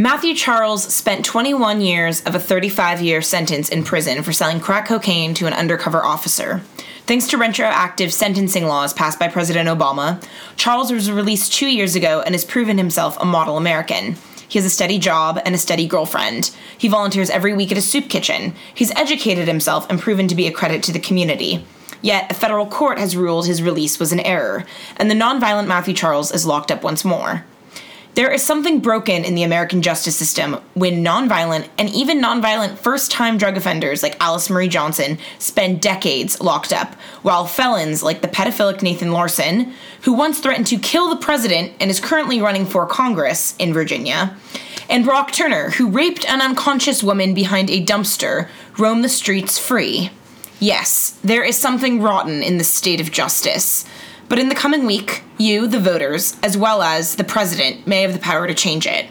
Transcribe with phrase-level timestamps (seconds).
[0.00, 4.88] Matthew Charles spent 21 years of a 35 year sentence in prison for selling crack
[4.88, 6.62] cocaine to an undercover officer.
[7.04, 10.26] Thanks to retroactive sentencing laws passed by President Obama,
[10.56, 14.16] Charles was released two years ago and has proven himself a model American.
[14.48, 16.50] He has a steady job and a steady girlfriend.
[16.78, 18.54] He volunteers every week at a soup kitchen.
[18.74, 21.66] He's educated himself and proven to be a credit to the community.
[22.00, 24.64] Yet, a federal court has ruled his release was an error,
[24.96, 27.44] and the nonviolent Matthew Charles is locked up once more.
[28.16, 33.12] There is something broken in the American justice system when nonviolent and even nonviolent first
[33.12, 38.28] time drug offenders like Alice Marie Johnson spend decades locked up, while felons like the
[38.28, 39.72] pedophilic Nathan Larson,
[40.02, 44.36] who once threatened to kill the president and is currently running for Congress in Virginia,
[44.88, 50.10] and Brock Turner, who raped an unconscious woman behind a dumpster, roam the streets free.
[50.58, 53.84] Yes, there is something rotten in the state of justice.
[54.30, 58.12] But in the coming week, you, the voters, as well as the president, may have
[58.12, 59.06] the power to change it.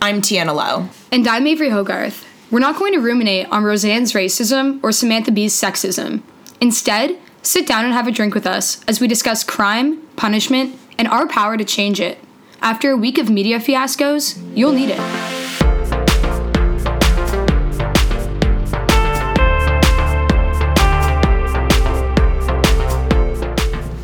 [0.00, 0.88] I'm Tiana Lowe.
[1.12, 2.26] And I'm Avery Hogarth.
[2.50, 6.22] We're not going to ruminate on Roseanne's racism or Samantha Bee's sexism.
[6.58, 11.06] Instead, sit down and have a drink with us as we discuss crime, punishment, and
[11.06, 12.16] our power to change it.
[12.62, 15.41] After a week of media fiascos, you'll need it.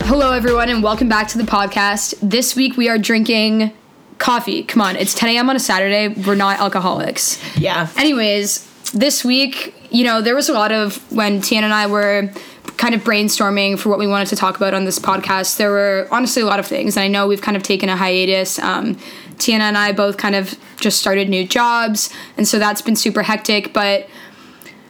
[0.08, 2.14] Hello, everyone, and welcome back to the podcast.
[2.22, 3.74] This week we are drinking
[4.16, 4.62] coffee.
[4.62, 5.50] Come on, it's 10 a.m.
[5.50, 6.08] on a Saturday.
[6.08, 7.38] We're not alcoholics.
[7.58, 7.90] Yeah.
[7.94, 12.32] Anyways, this week, you know, there was a lot of when Tiana and I were
[12.78, 15.58] kind of brainstorming for what we wanted to talk about on this podcast.
[15.58, 17.96] There were honestly a lot of things, and I know we've kind of taken a
[17.96, 18.58] hiatus.
[18.60, 18.94] Um,
[19.36, 23.24] Tiana and I both kind of just started new jobs, and so that's been super
[23.24, 23.74] hectic.
[23.74, 24.08] But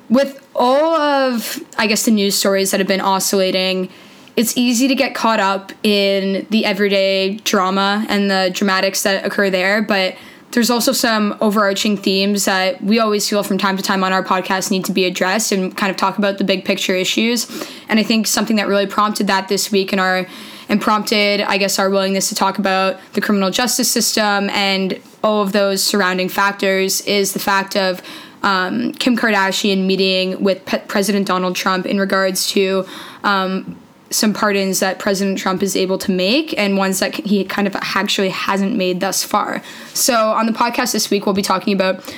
[0.09, 3.91] with all of, I guess, the news stories that have been oscillating,
[4.39, 9.51] it's easy to get caught up in the everyday drama and the dramatics that occur
[9.51, 10.15] there, but
[10.53, 14.23] there's also some overarching themes that we always feel from time to time on our
[14.23, 17.51] podcast need to be addressed and kind of talk about the big picture issues.
[17.89, 20.25] And I think something that really prompted that this week in our
[20.69, 25.43] and prompted, I guess, our willingness to talk about the criminal justice system and all
[25.43, 28.01] of those surrounding factors is the fact of
[28.45, 32.87] um, Kim Kardashian meeting with President Donald Trump in regards to
[33.25, 33.77] um,
[34.11, 37.77] some pardons that President Trump is able to make and ones that he kind of
[37.77, 39.63] actually hasn't made thus far.
[39.95, 42.15] So, on the podcast this week, we'll be talking about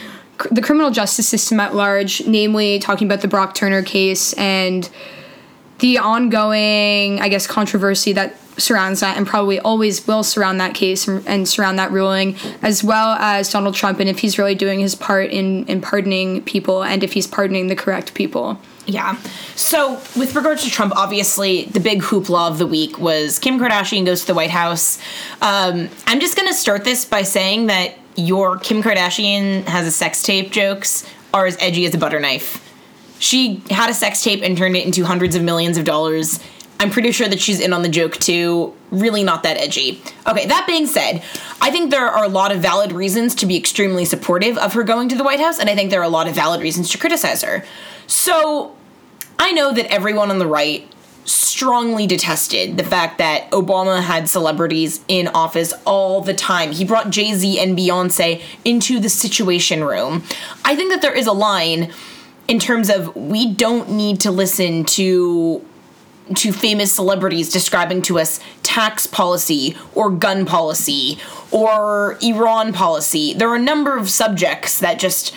[0.51, 4.89] the criminal justice system at large, namely talking about the Brock Turner case and
[5.81, 11.09] the ongoing, I guess, controversy that surrounds that and probably always will surround that case
[11.09, 14.95] and, surround that ruling, as well as Donald Trump and if he's really doing his
[14.95, 18.61] part in, in pardoning people and if he's pardoning the correct people.
[18.91, 19.17] Yeah.
[19.55, 24.05] So, with regards to Trump, obviously the big hoopla of the week was Kim Kardashian
[24.05, 24.99] goes to the White House.
[25.41, 29.93] Um, I'm just going to start this by saying that your Kim Kardashian has a
[29.93, 32.67] sex tape jokes are as edgy as a butter knife.
[33.21, 36.41] She had a sex tape and turned it into hundreds of millions of dollars.
[36.81, 38.75] I'm pretty sure that she's in on the joke too.
[38.91, 40.03] Really not that edgy.
[40.27, 41.23] Okay, that being said,
[41.61, 44.83] I think there are a lot of valid reasons to be extremely supportive of her
[44.83, 46.91] going to the White House, and I think there are a lot of valid reasons
[46.91, 47.65] to criticize her.
[48.07, 48.75] So,
[49.41, 50.87] I know that everyone on the right
[51.25, 56.73] strongly detested the fact that Obama had celebrities in office all the time.
[56.73, 60.25] He brought Jay Z and Beyonce into the Situation Room.
[60.63, 61.91] I think that there is a line
[62.49, 65.65] in terms of we don't need to listen to
[66.37, 71.19] to famous celebrities describing to us tax policy or gun policy
[71.51, 73.33] or Iran policy.
[73.33, 75.35] There are a number of subjects that just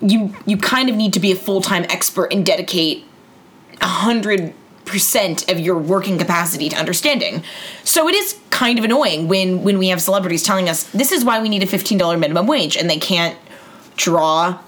[0.00, 3.04] you you kind of need to be a full-time expert and dedicate
[3.80, 4.54] hundred
[4.84, 7.42] percent of your working capacity to understanding.
[7.84, 11.24] So it is kind of annoying when when we have celebrities telling us this is
[11.24, 13.38] why we need a $15 minimum wage and they can't
[13.96, 14.58] draw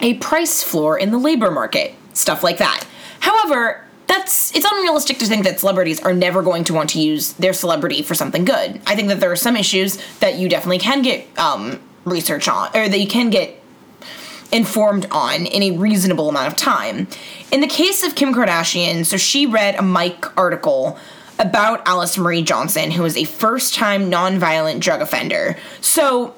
[0.00, 2.84] a price floor in the labor market, stuff like that.
[3.20, 7.32] However, that's it's unrealistic to think that celebrities are never going to want to use
[7.34, 8.80] their celebrity for something good.
[8.86, 12.68] I think that there are some issues that you definitely can get um, research on,
[12.74, 13.60] or that you can get
[14.52, 17.08] informed on in a reasonable amount of time.
[17.50, 20.98] In the case of Kim Kardashian, so she read a Mic article
[21.38, 25.56] about Alice Marie Johnson, who was a first time nonviolent drug offender.
[25.80, 26.34] So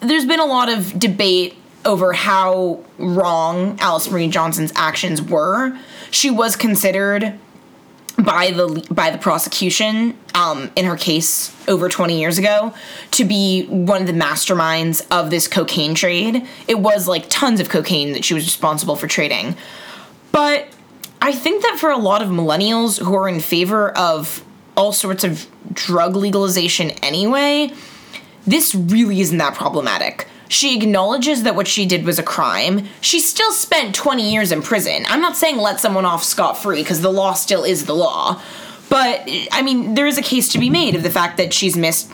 [0.00, 5.76] there's been a lot of debate over how wrong Alice Marie Johnson's actions were.
[6.10, 7.38] She was considered
[8.18, 12.72] by the by the prosecution um, in her case over 20 years ago
[13.12, 16.46] to be one of the masterminds of this cocaine trade.
[16.68, 19.56] It was like tons of cocaine that she was responsible for trading.
[20.32, 20.68] But
[21.20, 24.44] I think that for a lot of millennials who are in favor of
[24.76, 27.72] all sorts of drug legalization anyway,
[28.46, 30.28] this really isn't that problematic.
[30.48, 32.86] She acknowledges that what she did was a crime.
[33.00, 35.04] She still spent 20 years in prison.
[35.08, 38.40] I'm not saying let someone off scot free because the law still is the law.
[38.90, 41.76] But, I mean, there is a case to be made of the fact that she's
[41.76, 42.12] missed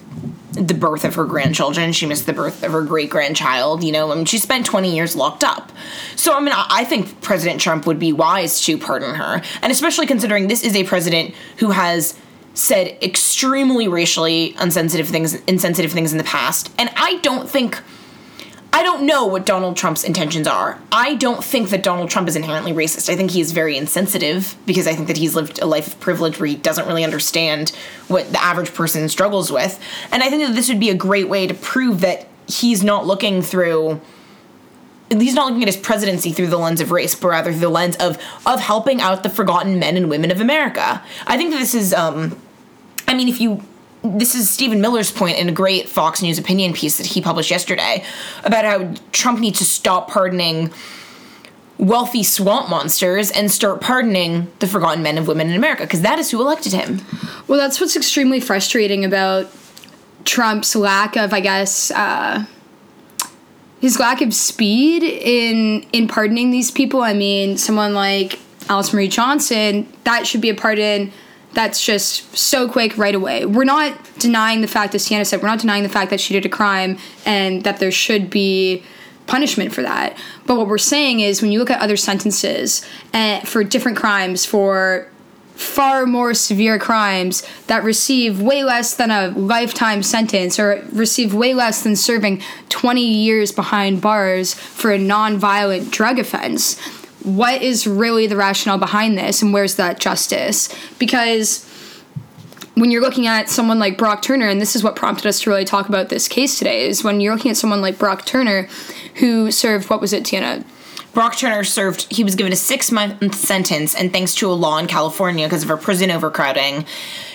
[0.52, 1.92] the birth of her grandchildren.
[1.92, 3.84] She missed the birth of her great grandchild.
[3.84, 5.72] You know, I mean, she spent 20 years locked up.
[6.16, 9.42] So, I mean, I think President Trump would be wise to pardon her.
[9.62, 12.18] And especially considering this is a president who has
[12.54, 16.70] said extremely racially things insensitive things in the past.
[16.78, 17.80] And I don't think
[18.72, 20.78] I don't know what Donald Trump's intentions are.
[20.92, 23.08] I don't think that Donald Trump is inherently racist.
[23.08, 26.00] I think he is very insensitive because I think that he's lived a life of
[26.00, 27.70] privilege where he doesn't really understand
[28.06, 29.80] what the average person struggles with.
[30.12, 33.06] And I think that this would be a great way to prove that he's not
[33.06, 34.00] looking through
[35.10, 37.68] he's not looking at his presidency through the lens of race, but rather through the
[37.68, 41.02] lens of of helping out the forgotten men and women of America.
[41.26, 42.40] I think that this is um
[43.08, 43.62] I mean if you
[44.02, 47.50] this is Stephen Miller's point in a great Fox News opinion piece that he published
[47.50, 48.04] yesterday
[48.44, 50.72] about how Trump needs to stop pardoning
[51.78, 56.18] wealthy swamp monsters and start pardoning the forgotten men and women in America because that
[56.18, 57.00] is who elected him.
[57.48, 59.50] Well, that's what's extremely frustrating about
[60.24, 62.44] Trump's lack of, I guess, uh,
[63.80, 67.02] his lack of speed in in pardoning these people.
[67.02, 68.38] I mean, someone like
[68.68, 71.12] Alice Marie Johnson, that should be a pardon
[71.52, 73.44] that's just so quick right away.
[73.44, 76.34] We're not denying the fact, as Tiana said, we're not denying the fact that she
[76.34, 78.84] did a crime and that there should be
[79.26, 80.16] punishment for that.
[80.46, 84.44] But what we're saying is when you look at other sentences uh, for different crimes,
[84.44, 85.08] for
[85.54, 91.52] far more severe crimes that receive way less than a lifetime sentence or receive way
[91.52, 96.80] less than serving 20 years behind bars for a non-violent drug offense
[97.22, 100.68] what is really the rationale behind this and where's that justice?
[100.98, 101.66] Because
[102.74, 105.50] when you're looking at someone like Brock Turner, and this is what prompted us to
[105.50, 108.68] really talk about this case today, is when you're looking at someone like Brock Turner,
[109.16, 110.64] who served what was it, Tiana?
[111.12, 114.78] Brock Turner served, he was given a six month sentence, and thanks to a law
[114.78, 116.86] in California because of our prison overcrowding,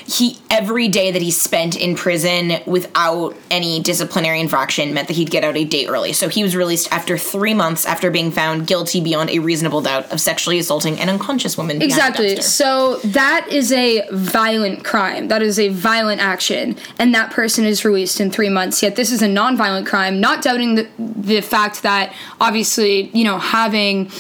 [0.08, 5.32] he every day that he spent in prison without any disciplinary infraction meant that he'd
[5.32, 6.14] get out a day early.
[6.14, 10.12] So he was released after three months after being found guilty beyond a reasonable doubt
[10.12, 11.82] of sexually assaulting an unconscious woman.
[11.82, 12.40] Exactly.
[12.42, 15.28] So that is a violent crime.
[15.28, 18.84] That is a violent action, and that person is released in three months.
[18.84, 20.20] Yet this is a non-violent crime.
[20.20, 24.12] Not doubting the the fact that obviously you know having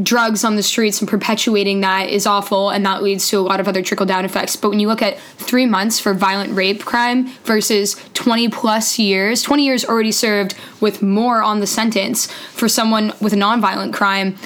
[0.00, 3.60] drugs on the streets and perpetuating that is awful and that leads to a lot
[3.60, 4.56] of other trickle down effects.
[4.56, 9.42] But when you look at three months for violent rape crime versus 20 plus years,
[9.42, 14.36] 20 years already served with more on the sentence for someone with a non-violent crime,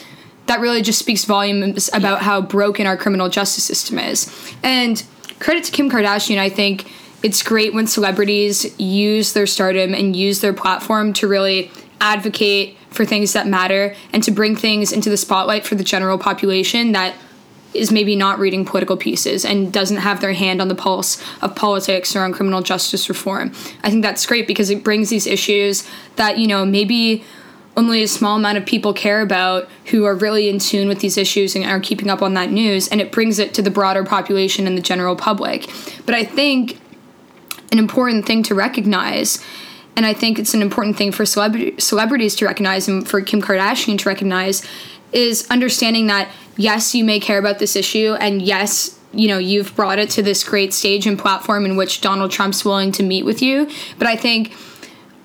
[0.46, 4.32] that really just speaks volumes about how broken our criminal justice system is.
[4.62, 5.02] And
[5.38, 6.90] credit to Kim Kardashian, I think
[7.22, 11.70] it's great when celebrities use their stardom and use their platform to really
[12.00, 16.19] advocate for things that matter and to bring things into the spotlight for the general
[16.19, 17.14] population that
[17.75, 21.54] is maybe not reading political pieces and doesn't have their hand on the pulse of
[21.54, 23.52] politics or on criminal justice reform.
[23.82, 27.25] I think that's great because it brings these issues that, you know, maybe
[27.76, 31.19] only a small amount of people care about who are really in tune with these
[31.19, 34.02] issues and are keeping up on that news and it brings it to the broader
[34.02, 35.70] population and the general public.
[36.06, 36.81] But I think
[37.70, 39.44] an important thing to recognize
[39.96, 43.98] and I think it's an important thing for celebrities to recognize and for Kim Kardashian
[43.98, 44.62] to recognize
[45.12, 49.75] is understanding that yes, you may care about this issue, and yes, you know, you've
[49.75, 53.25] brought it to this great stage and platform in which Donald Trump's willing to meet
[53.25, 53.70] with you.
[53.99, 54.54] But I think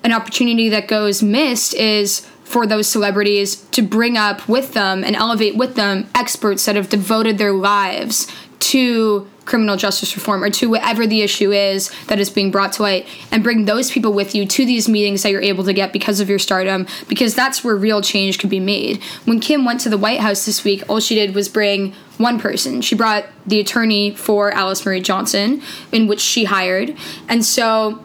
[0.04, 5.16] an opportunity that goes missed is for those celebrities to bring up with them and
[5.16, 8.30] elevate with them experts that have devoted their lives
[8.60, 12.82] to criminal justice reform or to whatever the issue is that is being brought to
[12.82, 15.92] light and bring those people with you to these meetings that you're able to get
[15.92, 19.02] because of your stardom because that's where real change can be made.
[19.24, 22.38] When Kim went to the White House this week, all she did was bring one
[22.38, 22.80] person.
[22.82, 26.96] She brought the attorney for Alice Marie Johnson in which she hired.
[27.28, 28.02] And so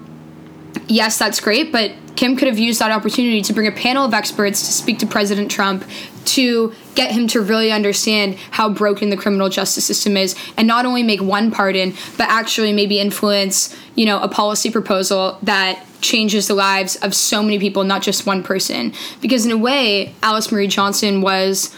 [0.87, 4.13] yes, that's great, but Kim could have used that opportunity to bring a panel of
[4.13, 5.85] experts to speak to President Trump
[6.25, 10.83] to get him to really understand how broken the criminal justice system is and not
[10.83, 16.47] only make one pardon but actually maybe influence you know a policy proposal that changes
[16.47, 18.93] the lives of so many people not just one person.
[19.21, 21.75] Because in a way alice marie johnson was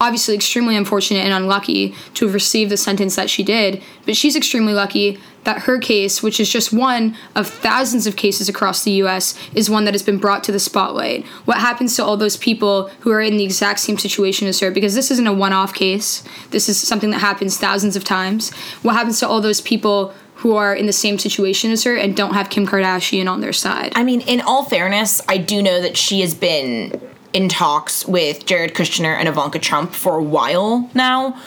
[0.00, 4.36] obviously extremely unfortunate and unlucky to have received the sentence that she did, but she's
[4.36, 8.90] extremely lucky that her case, which is just one of thousands of cases across the
[9.02, 11.24] US, is one that has been brought to the spotlight.
[11.46, 14.70] What happens to all those people who are in the exact same situation as her?
[14.70, 18.52] Because this isn't a one off case, this is something that happens thousands of times.
[18.82, 22.16] What happens to all those people who are in the same situation as her and
[22.16, 23.92] don't have Kim Kardashian on their side.
[23.96, 27.00] I mean, in all fairness, I do know that she has been
[27.32, 31.40] in talks with Jared Kushner and Ivanka Trump for a while now.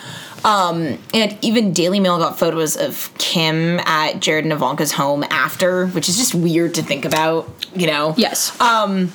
[0.44, 5.88] Um, and even Daily Mail got photos of Kim at Jared and Ivanka's home after,
[5.88, 8.16] which is just weird to think about, you know?
[8.18, 8.60] yes.
[8.60, 9.12] Um,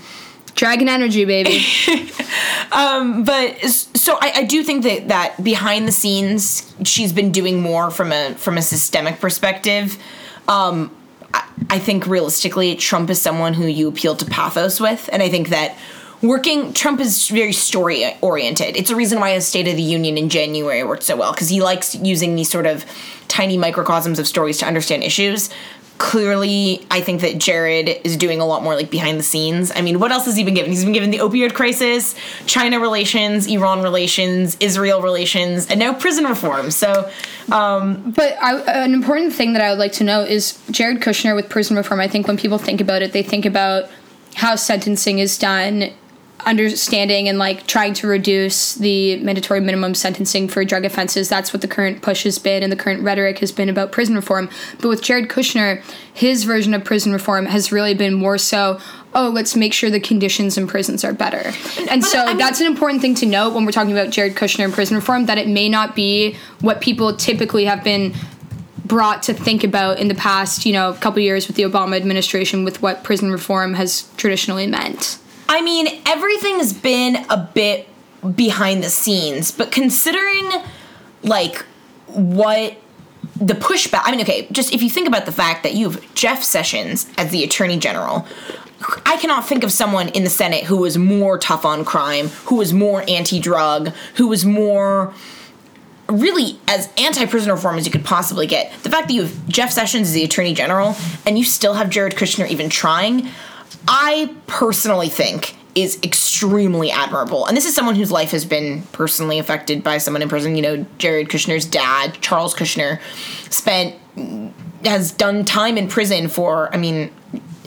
[0.54, 1.62] Dragon energy, baby.
[2.72, 7.60] um, but so I, I, do think that that behind the scenes she's been doing
[7.60, 9.98] more from a from a systemic perspective
[10.48, 10.94] um,
[11.34, 15.28] I, I, think realistically trump is someone who you appeal to pathos with and i
[15.28, 15.76] think that
[16.22, 20.16] working trump is very story oriented it's a reason why his state of the union
[20.16, 22.84] in january worked so well because he likes using these sort of
[23.28, 25.50] tiny microcosms of stories to understand issues
[25.98, 29.72] clearly I think that Jared is doing a lot more like behind the scenes.
[29.74, 30.70] I mean, what else has he been given?
[30.70, 32.14] He's been given the opioid crisis,
[32.46, 36.70] China relations, Iran relations, Israel relations, and now prison reform.
[36.70, 37.10] So,
[37.50, 41.34] um, but I, an important thing that I would like to know is Jared Kushner
[41.34, 42.00] with prison reform.
[42.00, 43.88] I think when people think about it, they think about
[44.34, 45.92] how sentencing is done
[46.46, 51.28] understanding and like trying to reduce the mandatory minimum sentencing for drug offenses.
[51.28, 54.14] That's what the current push has been, and the current rhetoric has been about prison
[54.14, 54.48] reform.
[54.80, 55.82] But with Jared Kushner,
[56.14, 58.80] his version of prison reform has really been more so.
[59.12, 61.52] Oh, let's make sure the conditions in prisons are better.
[61.90, 64.10] And but, so I mean, that's an important thing to note when we're talking about
[64.10, 68.14] Jared Kushner and prison reform that it may not be what people typically have been
[68.84, 72.64] brought to think about in the past, you know, couple years with the Obama administration
[72.64, 75.18] with what prison reform has traditionally meant.
[75.48, 77.88] I mean, everything's been a bit
[78.34, 80.50] behind the scenes, but considering
[81.22, 81.64] like
[82.06, 82.76] what
[83.36, 86.14] the pushback, I mean, okay, just if you think about the fact that you have
[86.14, 88.26] Jeff Sessions as the attorney general,
[89.04, 92.56] I cannot think of someone in the Senate who was more tough on crime, who
[92.56, 95.14] was more anti drug, who was more
[96.08, 98.72] really as anti-prison reform as you could possibly get.
[98.82, 101.90] The fact that you have Jeff Sessions as the attorney general and you still have
[101.90, 103.28] Jared Kushner even trying,
[103.88, 107.46] I personally think is extremely admirable.
[107.46, 110.56] And this is someone whose life has been personally affected by someone in prison.
[110.56, 112.98] You know, Jared Kushner's dad, Charles Kushner,
[113.52, 113.94] spent
[114.84, 117.10] has done time in prison for, I mean,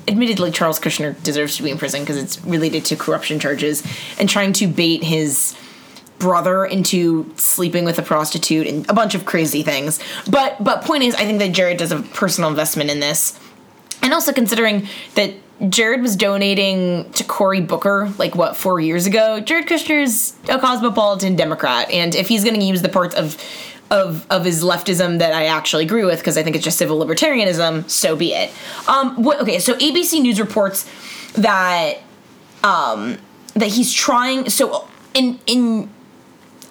[0.08, 3.84] admittedly Charles Kushner deserves to be in prison because it's related to corruption charges
[4.18, 5.56] and trying to bait his
[6.18, 10.00] brother into sleeping with a prostitute and a bunch of crazy things.
[10.30, 13.40] But but point is I think that Jared does a personal investment in this.
[14.02, 15.34] And also considering that
[15.68, 19.40] Jared was donating to Cory Booker like what four years ago.
[19.42, 23.38] Jared Kushner's a cosmopolitan Democrat, and if he's going to use the parts of
[23.92, 27.04] of of his leftism that I actually agree with because I think it's just civil
[27.04, 28.52] libertarianism, so be it.
[28.88, 30.90] Um, what, okay, so ABC News reports
[31.34, 31.96] that
[32.64, 33.18] um,
[33.56, 34.50] that he's trying.
[34.50, 35.90] So in in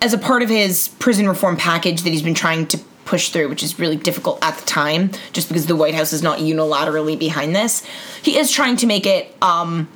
[0.01, 2.79] as a part of his prison reform package that he's been trying to
[3.09, 6.23] push through, which is really difficult at the time, just because the White House is
[6.23, 7.83] not unilaterally behind this.
[8.23, 9.35] He is trying to make it.
[9.43, 9.89] Um,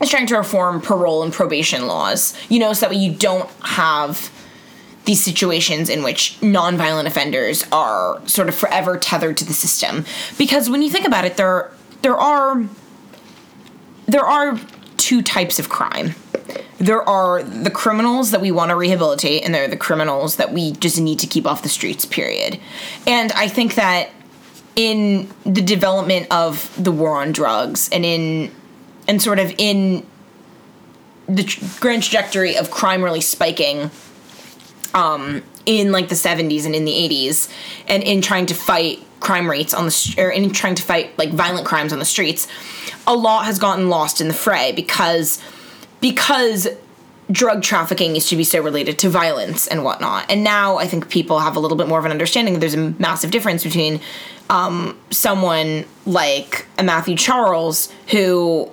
[0.00, 3.48] is trying to reform parole and probation laws, you know, so that way you don't
[3.62, 4.30] have
[5.04, 10.04] these situations in which nonviolent offenders are sort of forever tethered to the system.
[10.36, 11.70] Because when you think about it, there
[12.02, 12.64] there are
[14.06, 14.58] there are
[15.04, 16.14] two types of crime.
[16.78, 20.50] There are the criminals that we want to rehabilitate and there are the criminals that
[20.50, 22.58] we just need to keep off the streets period.
[23.06, 24.10] And i think that
[24.76, 28.50] in the development of the war on drugs and in
[29.06, 30.04] and sort of in
[31.28, 31.44] the
[31.80, 33.90] grand trajectory of crime really spiking
[34.94, 37.50] um, in like the 70s and in the 80s
[37.88, 41.30] and in trying to fight crime rates on the or in trying to fight like
[41.30, 42.46] violent crimes on the streets
[43.06, 45.40] a lot has gotten lost in the fray because
[46.00, 46.68] because
[47.30, 50.30] drug trafficking used to be so related to violence and whatnot.
[50.30, 52.74] And now I think people have a little bit more of an understanding that there's
[52.74, 54.00] a massive difference between
[54.50, 58.70] um, someone like a Matthew Charles who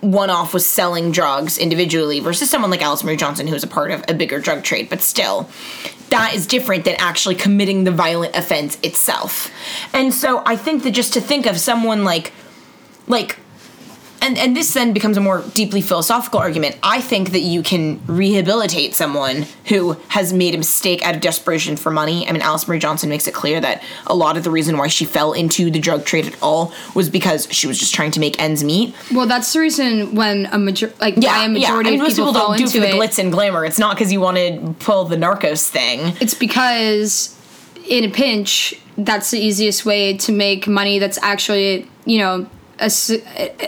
[0.00, 3.68] one off was selling drugs individually versus someone like Alice Marie Johnson who was a
[3.68, 4.88] part of a bigger drug trade.
[4.88, 5.48] But still,
[6.12, 9.50] that is different than actually committing the violent offense itself.
[9.94, 12.32] And so I think that just to think of someone like
[13.08, 13.38] like
[14.22, 16.78] and and this then becomes a more deeply philosophical argument.
[16.82, 21.76] I think that you can rehabilitate someone who has made a mistake out of desperation
[21.76, 22.26] for money.
[22.28, 24.86] I mean, Alice Marie Johnson makes it clear that a lot of the reason why
[24.86, 28.20] she fell into the drug trade at all was because she was just trying to
[28.20, 28.94] make ends meet.
[29.12, 31.76] Well, that's the reason when a major like yeah, a majority yeah.
[31.76, 33.64] I mean, most people, people don't do it for the glitz and glamour.
[33.64, 36.16] It's not because you want to pull the Narcos thing.
[36.20, 37.36] It's because
[37.88, 41.00] in a pinch, that's the easiest way to make money.
[41.00, 42.46] That's actually you know
[42.80, 42.90] a,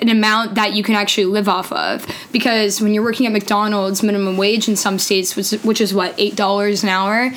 [0.02, 2.06] an amount that you can actually live off of.
[2.32, 6.16] Because when you're working at McDonald's, minimum wage in some states, which, which is what,
[6.16, 7.30] $8 an hour,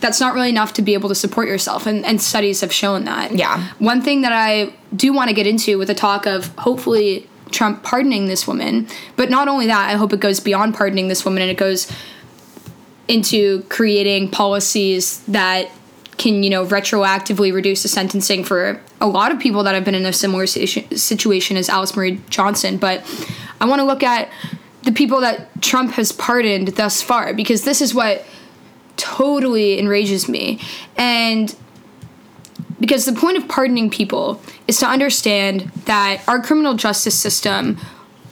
[0.00, 3.04] that's not really enough to be able to support yourself and, and studies have shown
[3.04, 3.68] that Yeah.
[3.78, 7.82] one thing that i do want to get into with the talk of hopefully trump
[7.82, 11.40] pardoning this woman but not only that i hope it goes beyond pardoning this woman
[11.40, 11.90] and it goes
[13.08, 15.70] into creating policies that
[16.16, 19.94] can you know retroactively reduce the sentencing for a lot of people that have been
[19.94, 22.76] in a similar situation as Alice Marie Johnson.
[22.76, 23.02] But
[23.60, 24.28] I want to look at
[24.82, 28.24] the people that Trump has pardoned thus far because this is what
[28.96, 30.60] totally enrages me.
[30.96, 31.54] And
[32.80, 37.78] because the point of pardoning people is to understand that our criminal justice system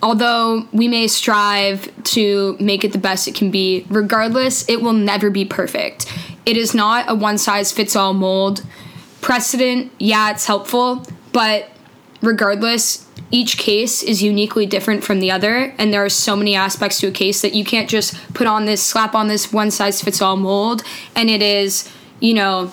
[0.02, 4.92] although we may strive to make it the best it can be regardless it will
[4.92, 6.06] never be perfect.
[6.44, 8.64] It is not a one size fits all mold.
[9.20, 11.70] Precedent yeah it's helpful but
[12.20, 17.00] regardless each case is uniquely different from the other and there are so many aspects
[17.00, 20.02] to a case that you can't just put on this slap on this one size
[20.02, 20.82] fits all mold
[21.14, 21.88] and it is
[22.20, 22.70] you know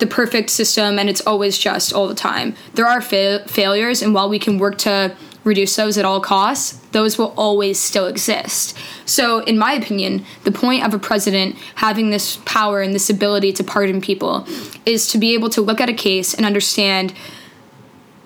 [0.00, 2.54] the perfect system and it's always just all the time.
[2.74, 6.78] There are fa- failures and while we can work to reduce those at all costs
[6.92, 12.10] those will always still exist so in my opinion the point of a president having
[12.10, 14.46] this power and this ability to pardon people
[14.84, 17.14] is to be able to look at a case and understand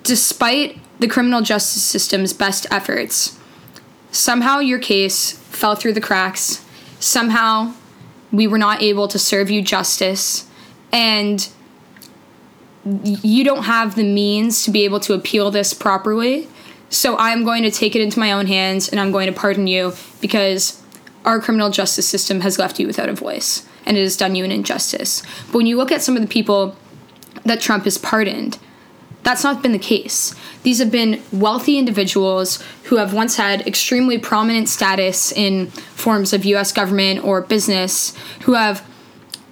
[0.04, 3.38] despite the criminal justice system's best efforts,
[4.12, 6.64] somehow your case fell through the cracks.
[7.00, 7.75] Somehow
[8.30, 10.47] we were not able to serve you justice.
[10.92, 11.49] And
[12.85, 16.49] you don't have the means to be able to appeal this properly.
[16.94, 19.66] So I'm going to take it into my own hands and I'm going to pardon
[19.66, 20.80] you because
[21.24, 24.44] our criminal justice system has left you without a voice and it has done you
[24.44, 25.22] an injustice.
[25.46, 26.76] But when you look at some of the people
[27.44, 28.58] that Trump has pardoned,
[29.24, 30.36] that's not been the case.
[30.62, 36.44] These have been wealthy individuals who have once had extremely prominent status in forms of
[36.44, 38.88] US government or business, who have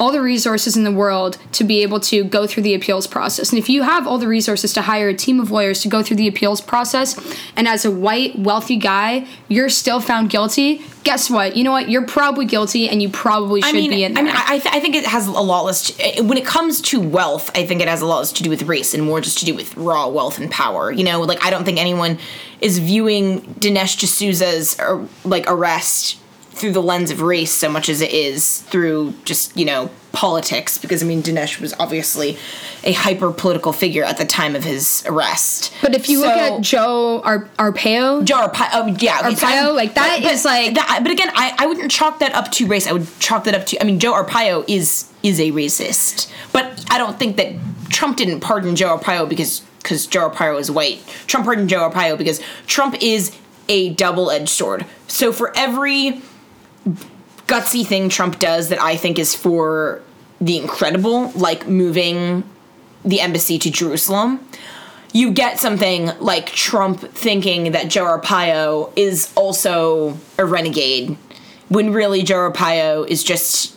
[0.00, 3.50] all the resources in the world to be able to go through the appeals process.
[3.50, 6.02] And if you have all the resources to hire a team of lawyers to go
[6.02, 7.18] through the appeals process,
[7.56, 11.56] and as a white, wealthy guy, you're still found guilty, guess what?
[11.56, 11.88] You know what?
[11.88, 14.24] You're probably guilty and you probably should I mean, be in I there.
[14.24, 15.90] mean, I, I th- I think it has a lot less.
[15.92, 18.50] To, when it comes to wealth, I think it has a lot less to do
[18.50, 20.90] with race and more just to do with raw wealth and power.
[20.90, 22.18] You know, like I don't think anyone
[22.60, 26.18] is viewing Dinesh D'Souza's uh, like arrest
[26.52, 30.78] through the lens of race so much as it is through just you know politics.
[30.78, 32.36] Because I mean, Dinesh was obviously
[32.84, 35.72] a hyper political figure at the time of his arrest.
[35.82, 39.94] but if you look at Joe Ar- Arpaio, Joe Arpaio, oh, yeah, Arpaio, I'm- like,
[39.94, 42.86] that but, is, like- that, but again, I, I wouldn't chalk that up to race.
[42.86, 43.80] I would chalk that up to.
[43.80, 47.54] I mean, Joe Arpaio is is a racist, but I don't think that
[47.88, 51.00] Trump didn't pardon Joe Arpaio because because Joe Arpaio is white.
[51.26, 53.36] Trump pardoned Joe Arpaio because Trump is
[53.68, 54.84] a double edged sword.
[55.08, 56.20] So for every
[57.46, 60.02] gutsy thing Trump does that I think is for
[60.40, 62.44] the incredible, like moving
[63.04, 64.46] the embassy to Jerusalem,
[65.12, 71.16] you get something like Trump thinking that Joe Arpaio is also a renegade,
[71.68, 73.76] when really Joe Arpaio is just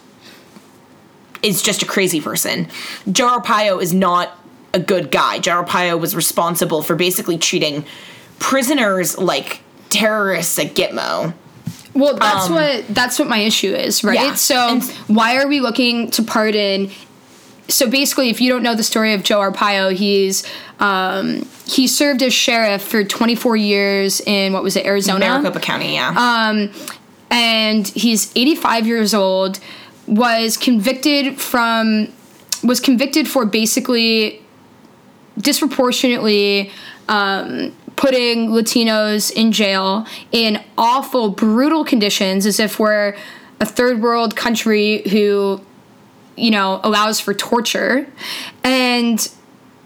[1.43, 2.67] is just a crazy person.
[3.11, 4.35] Joe Arpaio is not
[4.73, 5.37] a good guy.
[5.37, 7.85] Joe Arpaio was responsible for basically treating
[8.39, 11.33] prisoners like terrorists at Gitmo.
[11.95, 14.17] Well, that's what that's what my issue is, right?
[14.19, 14.33] Um, Yeah.
[14.35, 16.91] So And- why are we looking to pardon?
[17.67, 20.43] So basically, if you don't know the story of Joe Arpaio, he's
[20.79, 25.25] um, he served as sheriff for 24 years in what was it, Arizona?
[25.25, 26.09] Maricopa County, yeah.
[26.49, 26.69] Um,
[27.31, 29.59] and he's 85 years old
[30.05, 32.09] was convicted from
[32.63, 34.41] was convicted for basically
[35.37, 36.71] disproportionately
[37.09, 43.15] um, putting latinos in jail in awful brutal conditions as if we're
[43.59, 45.61] a third world country who
[46.35, 48.07] you know allows for torture.
[48.63, 49.29] And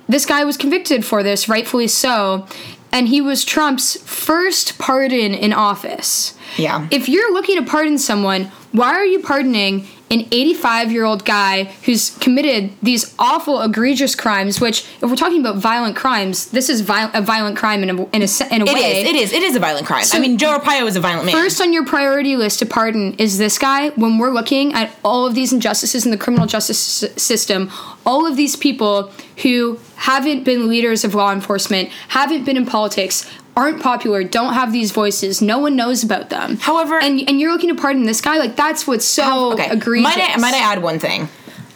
[0.07, 2.47] this guy was convicted for this rightfully so.
[2.91, 6.35] And he was trump's first pardon in office.
[6.57, 6.87] Yeah.
[6.89, 11.65] if you're looking to pardon someone, why are you pardoning an 85 year old guy
[11.85, 14.59] who's committed these awful, egregious crimes?
[14.59, 17.93] Which, if we're talking about violent crimes, this is viol- a violent crime in a,
[17.93, 19.01] in a, in a It way.
[19.01, 19.07] is.
[19.09, 19.33] It is.
[19.33, 20.03] It is a violent crime.
[20.13, 21.35] I mean, Joe Arpaio is a violent man.
[21.35, 23.89] First on your priority list to pardon is this guy.
[23.91, 27.69] When we're looking at all of these injustices in the criminal justice s- system,
[28.05, 29.11] all of these people
[29.43, 34.71] who haven't been leaders of law enforcement, haven't been in politics, aren't popular, don't have
[34.71, 36.57] these voices, no one knows about them.
[36.57, 40.03] However- and and you're looking to pardon this guy, like that's what's so egregious.
[40.15, 41.27] Might I, might I add one thing?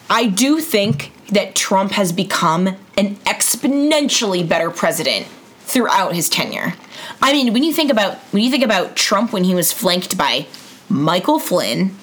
[0.09, 2.67] I do think that Trump has become
[2.97, 5.27] an exponentially better president
[5.61, 6.73] throughout his tenure.
[7.21, 10.17] I mean, when you think about when you think about Trump when he was flanked
[10.17, 10.45] by
[10.89, 11.95] Michael Flynn,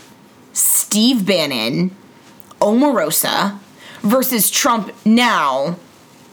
[0.53, 1.95] Steve Bannon,
[2.61, 3.59] Omarosa
[4.03, 5.77] versus Trump now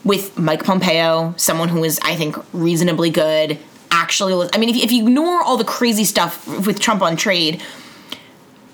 [0.07, 3.59] with Mike Pompeo, someone who is, I think, reasonably good.
[3.91, 7.61] Actually, I mean, if if you ignore all the crazy stuff with Trump on trade,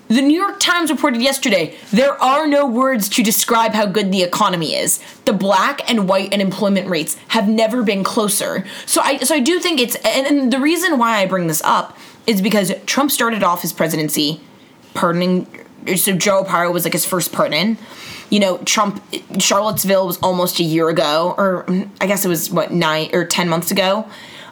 [0.08, 4.22] the New York Times reported yesterday there are no words to describe how good the
[4.22, 5.00] economy is.
[5.24, 8.64] The black and white unemployment rates have never been closer.
[8.86, 11.62] So I so I do think it's and, and the reason why I bring this
[11.64, 14.40] up is because Trump started off his presidency
[14.94, 15.46] pardoning
[15.96, 17.78] so Joe Arpaio was like his first pardon.
[18.34, 19.00] You know, Trump
[19.38, 21.64] Charlottesville was almost a year ago or
[22.00, 24.08] I guess it was what 9 or 10 months ago.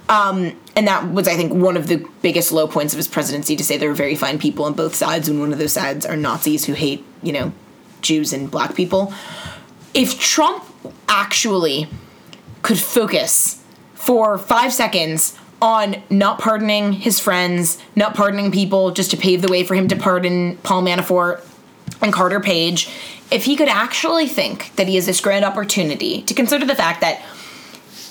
[0.08, 3.56] Um, and that was, I think, one of the biggest low points of his presidency
[3.56, 6.06] to say there are very fine people on both sides, and one of those sides
[6.06, 7.52] are Nazis who hate, you know,
[8.02, 9.12] Jews and black people.
[9.94, 10.64] If Trump
[11.08, 11.88] actually
[12.62, 13.64] could focus
[13.94, 19.48] for five seconds on not pardoning his friends, not pardoning people just to pave the
[19.48, 21.44] way for him to pardon Paul Manafort
[22.00, 22.88] and Carter Page,
[23.32, 27.00] if he could actually think that he has this grand opportunity to consider the fact
[27.00, 27.22] that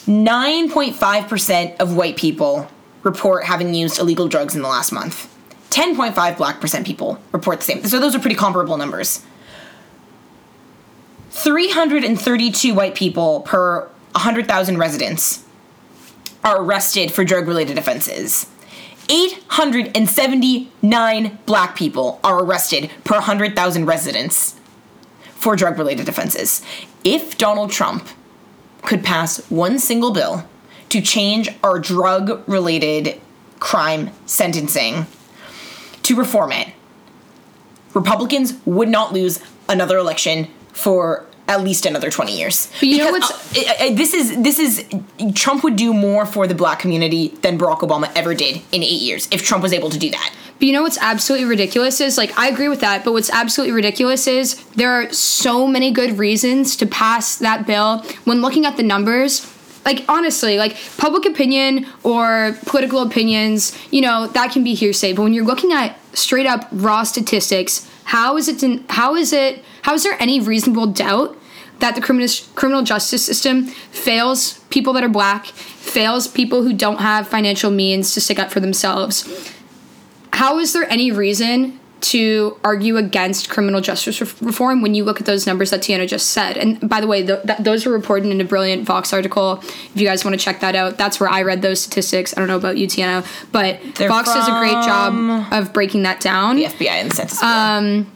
[0.07, 2.67] 9.5% of white people
[3.03, 5.27] report having used illegal drugs in the last month.
[5.69, 7.83] 10.5 black percent people report the same.
[7.83, 9.23] So those are pretty comparable numbers.
[11.29, 13.81] 332 white people per
[14.13, 15.45] 100,000 residents
[16.43, 18.47] are arrested for drug related offenses.
[19.07, 24.55] 879 black people are arrested per 100,000 residents
[25.41, 26.61] for drug related offenses.
[27.03, 28.07] If Donald Trump
[28.83, 30.47] could pass one single bill
[30.89, 33.19] to change our drug related
[33.59, 35.07] crime sentencing
[36.03, 36.69] to reform it,
[37.93, 42.67] Republicans would not lose another election for at least another 20 years.
[42.79, 44.83] But you know what's- uh, uh, this is this is
[45.35, 49.01] Trump would do more for the black community than Barack Obama ever did in 8
[49.01, 50.29] years if Trump was able to do that.
[50.57, 53.73] But you know what's absolutely ridiculous is like I agree with that, but what's absolutely
[53.73, 58.77] ridiculous is there are so many good reasons to pass that bill when looking at
[58.77, 59.31] the numbers.
[59.83, 65.23] Like honestly, like public opinion or political opinions, you know, that can be hearsay, but
[65.23, 68.61] when you're looking at straight up raw statistics, how is it
[68.91, 71.35] how is it how is there any reasonable doubt
[71.81, 76.99] that the criminal criminal justice system fails people that are black, fails people who don't
[76.99, 79.27] have financial means to stick up for themselves?
[80.33, 85.19] how is there any reason to argue against criminal justice re- reform when you look
[85.19, 86.57] at those numbers that Tiana just said?
[86.57, 89.59] And by the way, th- that, those were reported in a brilliant Vox article.
[89.61, 92.35] If you guys want to check that out, that's where I read those statistics.
[92.35, 96.03] I don't know about you, Tiana, but They're Vox does a great job of breaking
[96.03, 96.55] that down.
[96.55, 97.53] The FBI and the Census Bureau.
[97.53, 98.11] Um,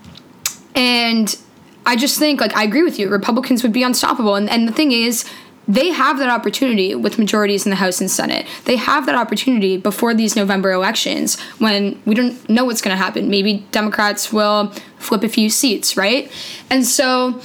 [0.74, 1.38] and
[1.86, 3.10] I just think, like, I agree with you.
[3.10, 4.36] Republicans would be unstoppable.
[4.36, 5.26] And, and the thing is,
[5.68, 8.46] they have that opportunity with majorities in the House and Senate.
[8.66, 13.04] They have that opportunity before these November elections when we don't know what's going to
[13.04, 13.30] happen.
[13.30, 16.32] Maybe Democrats will flip a few seats, right?
[16.70, 17.42] And so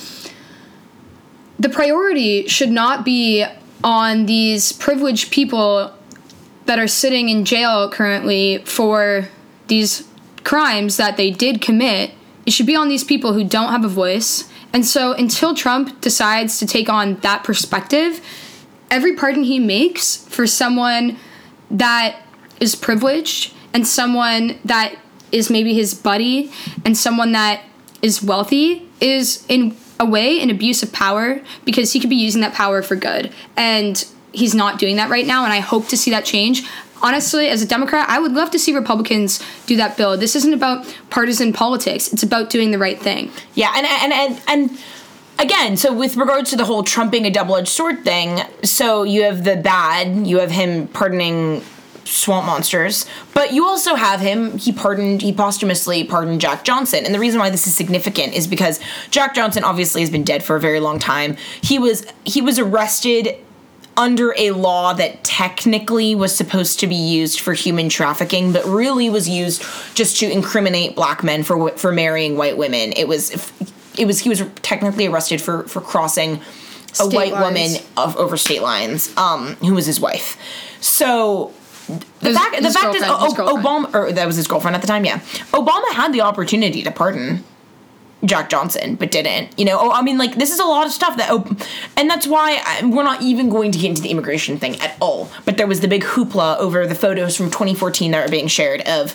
[1.59, 3.45] the priority should not be
[3.83, 5.95] on these privileged people
[6.67, 9.29] that are sitting in jail currently for
[9.69, 10.07] these
[10.45, 12.13] crimes that they did commit.
[12.51, 14.51] It should be on these people who don't have a voice.
[14.73, 18.21] And so until Trump decides to take on that perspective,
[18.91, 21.17] every pardon he makes for someone
[21.71, 22.21] that
[22.59, 24.97] is privileged and someone that
[25.31, 26.51] is maybe his buddy
[26.85, 27.63] and someone that
[28.03, 32.41] is wealthy is in a way an abuse of power because he could be using
[32.41, 35.97] that power for good and he's not doing that right now and i hope to
[35.97, 36.67] see that change
[37.03, 40.55] honestly as a democrat i would love to see republicans do that bill this isn't
[40.55, 44.79] about partisan politics it's about doing the right thing Yeah, and and and and
[45.39, 49.45] again, so with regards to the whole trumping a double-edged sword thing, so you have
[49.45, 51.63] the bad, you have him pardoning
[52.05, 57.05] swamp monsters, but you also have him he pardoned he posthumously pardoned Jack Johnson.
[57.05, 60.43] And the reason why this is significant is because Jack Johnson obviously has been dead
[60.43, 61.37] for a very long time.
[61.63, 63.37] He was he was arrested
[63.97, 69.11] under a law that technically was supposed to be used for human trafficking, but really
[69.11, 69.63] was used
[69.95, 72.93] just to incriminate black men for for marrying white women.
[72.97, 73.31] It was
[73.99, 76.41] it was he was technically arrested for for crossing
[77.01, 77.45] a white lines.
[77.79, 80.37] woman of over state lines, um, who was his wife.
[80.81, 81.53] So
[82.21, 85.05] the His- fact the fact is, Obama or that was his girlfriend at the time.
[85.05, 85.19] Yeah,
[85.53, 87.45] Obama had the opportunity to pardon
[88.25, 89.59] Jack Johnson, but didn't.
[89.59, 91.45] You know, oh, I mean, like this is a lot of stuff that, oh,
[91.97, 94.97] and that's why I, we're not even going to get into the immigration thing at
[95.01, 95.31] all.
[95.45, 98.83] But there was the big hoopla over the photos from 2014 that were being shared
[98.83, 99.15] of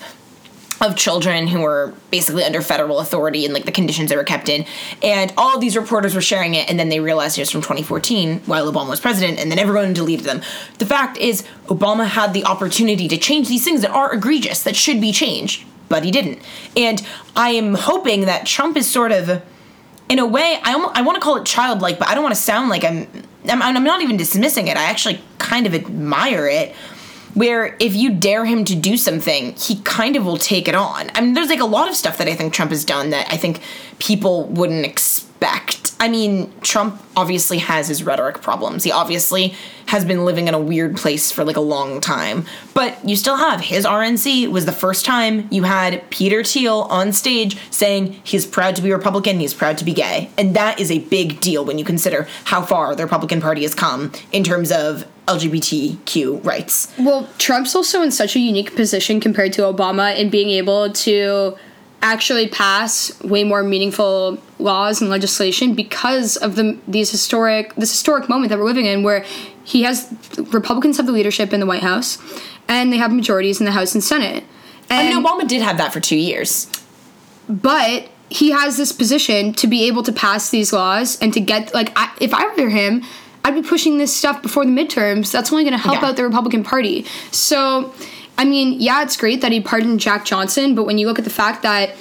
[0.82, 4.50] of children who were basically under federal authority and like the conditions they were kept
[4.50, 4.66] in.
[5.02, 8.42] And all these reporters were sharing it, and then they realized it was from 2014
[8.42, 10.42] while Obama was president, and then everyone deleted them.
[10.80, 14.76] The fact is, Obama had the opportunity to change these things that are egregious, that
[14.76, 16.40] should be changed, but he didn't.
[16.76, 19.42] And I am hoping that Trump is sort of
[20.08, 22.36] in a way, I almo- I want to call it childlike, but I don't want
[22.36, 23.08] to sound like I'm,
[23.50, 24.78] I'm I'm not even dismissing it.
[24.78, 26.76] I actually kind of admire it.
[27.34, 31.12] Where if you dare him to do something, he kind of will take it on.
[31.14, 33.28] I mean, there's like a lot of stuff that I think Trump has done that
[33.30, 33.60] I think
[34.00, 35.94] people wouldn't expect.
[35.98, 38.84] I mean, Trump obviously has his rhetoric problems.
[38.84, 39.56] He obviously
[39.88, 42.46] has been living in a weird place for like a long time.
[42.74, 47.14] But you still have his RNC was the first time you had Peter Thiel on
[47.14, 50.30] stage saying he's proud to be Republican, he's proud to be gay.
[50.38, 53.74] And that is a big deal when you consider how far the Republican Party has
[53.74, 56.94] come in terms of LGBTQ rights.
[57.00, 61.58] Well, Trump's also in such a unique position compared to Obama in being able to
[62.06, 68.30] actually pass way more meaningful laws and legislation because of the these historic this historic
[68.30, 69.26] moment that we're living in where
[69.64, 70.14] he has
[70.54, 72.20] Republicans have the leadership in the White House
[72.68, 74.44] and they have majorities in the House and Senate.
[74.90, 76.68] And I mean, Obama did have that for two years.
[77.50, 81.74] But he has this position to be able to pass these laws and to get
[81.74, 83.04] like I, if I were him,
[83.44, 85.32] I'd be pushing this stuff before the midterms.
[85.32, 86.10] That's only going to help Yeah.
[86.10, 87.06] out the Republican Party.
[87.32, 87.94] So,
[88.38, 91.26] I mean, yeah, it's great that he pardoned Jack Johnson, but when you look at
[91.26, 91.96] the fact that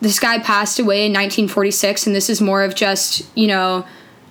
[0.00, 3.86] this guy passed away in 1946 and this is more of just, you know,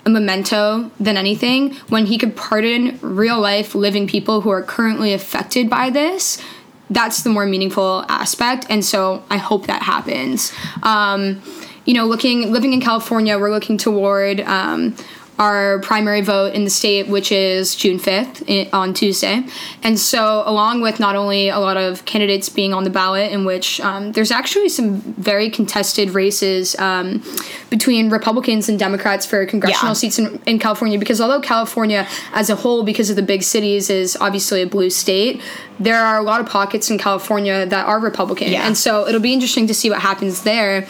[0.05, 5.13] a memento than anything, when he could pardon real life living people who are currently
[5.13, 6.41] affected by this,
[6.89, 8.65] that's the more meaningful aspect.
[8.69, 10.51] And so I hope that happens.
[10.83, 11.41] Um,
[11.85, 14.95] you know, looking living in California, we're looking toward um,
[15.41, 19.43] our primary vote in the state, which is June 5th on Tuesday.
[19.81, 23.43] And so, along with not only a lot of candidates being on the ballot, in
[23.43, 27.23] which um, there's actually some very contested races um,
[27.71, 30.01] between Republicans and Democrats for congressional Yeah.
[30.01, 33.89] seats in, in California, because although California as a whole, because of the big cities,
[33.89, 35.41] is obviously a blue state,
[35.79, 38.51] there are a lot of pockets in California that are Republican.
[38.51, 38.67] Yeah.
[38.67, 40.87] And so, it'll be interesting to see what happens there.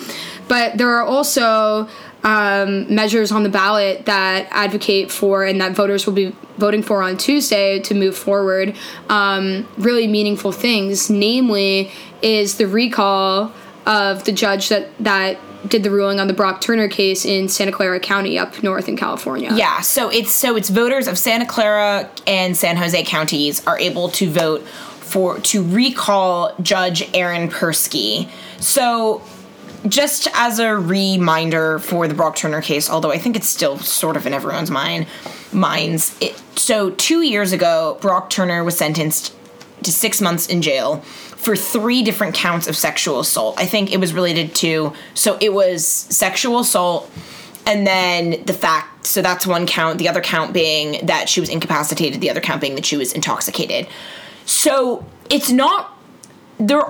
[0.50, 1.88] But there are also
[2.24, 7.02] um, measures on the ballot that advocate for and that voters will be voting for
[7.02, 8.76] on Tuesday to move forward
[9.10, 11.10] um, really meaningful things.
[11.10, 13.52] Namely, is the recall
[13.86, 17.72] of the judge that that did the ruling on the Brock Turner case in Santa
[17.72, 19.52] Clara County up north in California.
[19.54, 24.10] Yeah, so it's so it's voters of Santa Clara and San Jose counties are able
[24.10, 28.30] to vote for to recall Judge Aaron Persky.
[28.60, 29.22] So
[29.88, 34.16] just as a reminder for the Brock Turner case, although I think it's still sort
[34.18, 35.08] of in everyone's mind
[35.52, 36.16] minds.
[36.22, 39.36] It, so two years ago, Brock Turner was sentenced
[39.84, 40.98] to six months in jail
[41.42, 43.60] for three different counts of sexual assault.
[43.60, 47.12] I think it was related to so it was sexual assault
[47.66, 51.50] and then the fact so that's one count the other count being that she was
[51.50, 53.88] incapacitated the other count being that she was intoxicated
[54.46, 55.98] so it's not
[56.60, 56.84] there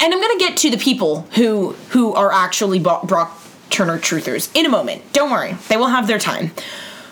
[0.00, 4.66] and i'm to get to the people who who are actually brock turner truthers in
[4.66, 6.50] a moment don't worry they will have their time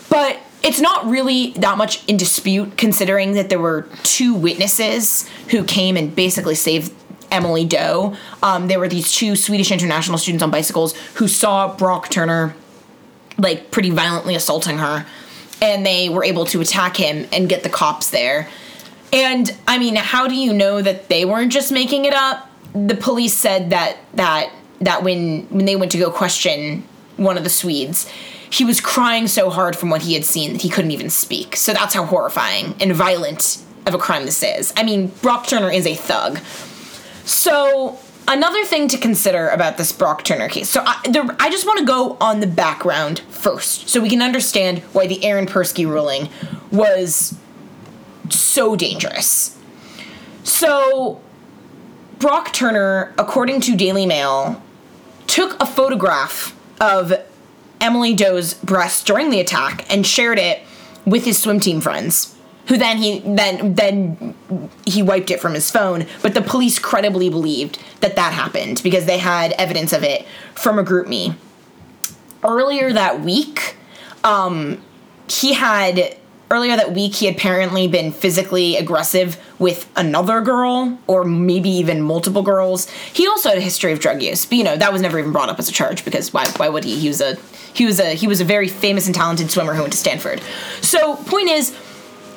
[0.09, 5.65] but it's not really that much in dispute considering that there were two witnesses who
[5.65, 6.93] came and basically saved
[7.33, 8.15] Emily Doe.
[8.43, 12.55] Um, there were these two Swedish international students on bicycles who saw Brock Turner
[13.39, 15.07] like pretty violently assaulting her
[15.61, 18.49] and they were able to attack him and get the cops there.
[19.13, 22.51] And I mean, how do you know that they weren't just making it up?
[22.75, 26.85] The police said that that that when when they went to go question
[27.17, 28.09] one of the Swedes,
[28.51, 31.57] he was crying so hard from what he had seen that he couldn't even speak.
[31.57, 34.73] So that's how horrifying and violent of a crime this is.
[34.77, 36.39] I mean, Brock Turner is a thug.
[37.25, 40.69] So another thing to consider about this Brock Turner case.
[40.69, 44.23] So I, the, I just want to go on the background first, so we can
[44.23, 46.29] understand why the Aaron Persky ruling
[46.71, 47.37] was
[48.31, 49.59] so dangerous.
[50.45, 51.21] So
[52.23, 54.63] Brock Turner, according to Daily Mail,
[55.27, 57.13] took a photograph of
[57.81, 60.61] Emily Doe's breast during the attack and shared it
[61.05, 62.37] with his swim team friends.
[62.69, 64.37] Who then he then then
[64.87, 69.07] he wiped it from his phone, but the police credibly believed that that happened because
[69.07, 71.35] they had evidence of it from a GroupMe.
[72.45, 73.75] Earlier that week,
[74.23, 74.81] um,
[75.29, 76.17] he had
[76.53, 82.03] earlier that week he had apparently been physically aggressive with another girl or maybe even
[82.03, 82.91] multiple girls.
[82.91, 85.33] He also had a history of drug use but you know that was never even
[85.33, 86.99] brought up as a charge because why, why would he?
[86.99, 87.37] He was a
[87.73, 90.41] he was a he was a very famous and talented swimmer who went to stanford.
[90.83, 91.75] So point is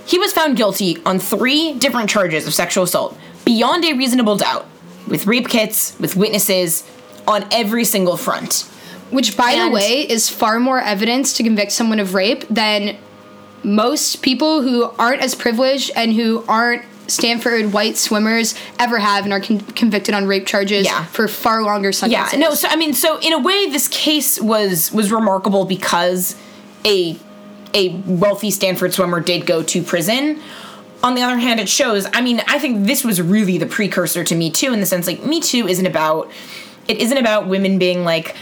[0.06, 4.68] he was found guilty on three different charges of sexual assault beyond a reasonable doubt
[5.08, 6.84] with rape kits with witnesses
[7.28, 8.70] on every single front.
[9.10, 12.98] Which, by And- the way, is far more evidence to convict someone of rape than
[13.64, 19.34] most people who aren't as privileged and who aren't Stanford white swimmers ever have and
[19.34, 21.06] are con- convicted on rape charges Yeah.
[21.06, 22.34] for far longer sentences.
[22.34, 22.54] Yeah, no.
[22.56, 26.36] So I mean, so in a way, this case was was remarkable because
[26.86, 27.18] a
[27.74, 30.40] a wealthy Stanford swimmer did go to prison.
[31.04, 32.08] On the other hand, it shows.
[32.14, 35.06] I mean, I think this was really the precursor to Me Too in the sense
[35.08, 36.32] like Me Too isn't about
[36.88, 38.36] it isn't about women being like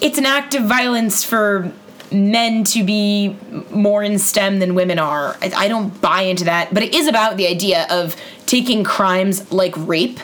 [0.00, 1.72] it's an act of violence for
[2.12, 3.36] men to be
[3.70, 5.36] more in STEM than women are.
[5.40, 8.16] I, I don't buy into that, but it is about the idea of
[8.46, 10.20] taking crimes like rape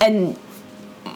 [0.00, 0.38] and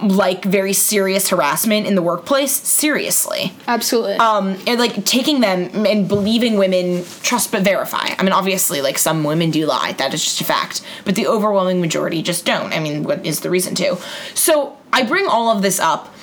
[0.02, 3.52] like very serious harassment in the workplace seriously.
[3.66, 4.14] absolutely.
[4.14, 8.14] Um, and like taking them and believing women trust but verify.
[8.18, 9.92] I mean, obviously, like some women do lie.
[9.92, 10.82] That is just a fact.
[11.04, 12.72] But the overwhelming majority just don't.
[12.72, 13.98] I mean, what is the reason to?
[14.34, 16.14] So I bring all of this up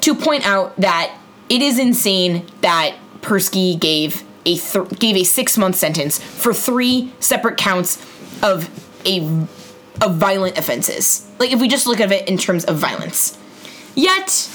[0.00, 1.16] to point out that
[1.48, 7.12] it is insane that Persky gave a th- gave a six month sentence for three
[7.20, 8.04] separate counts
[8.42, 8.68] of
[9.06, 9.20] a
[10.00, 11.28] of violent offenses.
[11.38, 13.38] Like if we just look at it in terms of violence.
[13.94, 14.48] Yet,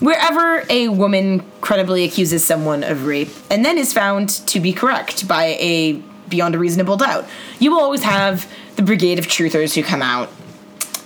[0.00, 5.26] wherever a woman credibly accuses someone of rape and then is found to be correct
[5.28, 7.28] by a beyond a reasonable doubt,
[7.58, 10.30] you will always have the brigade of truthers who come out.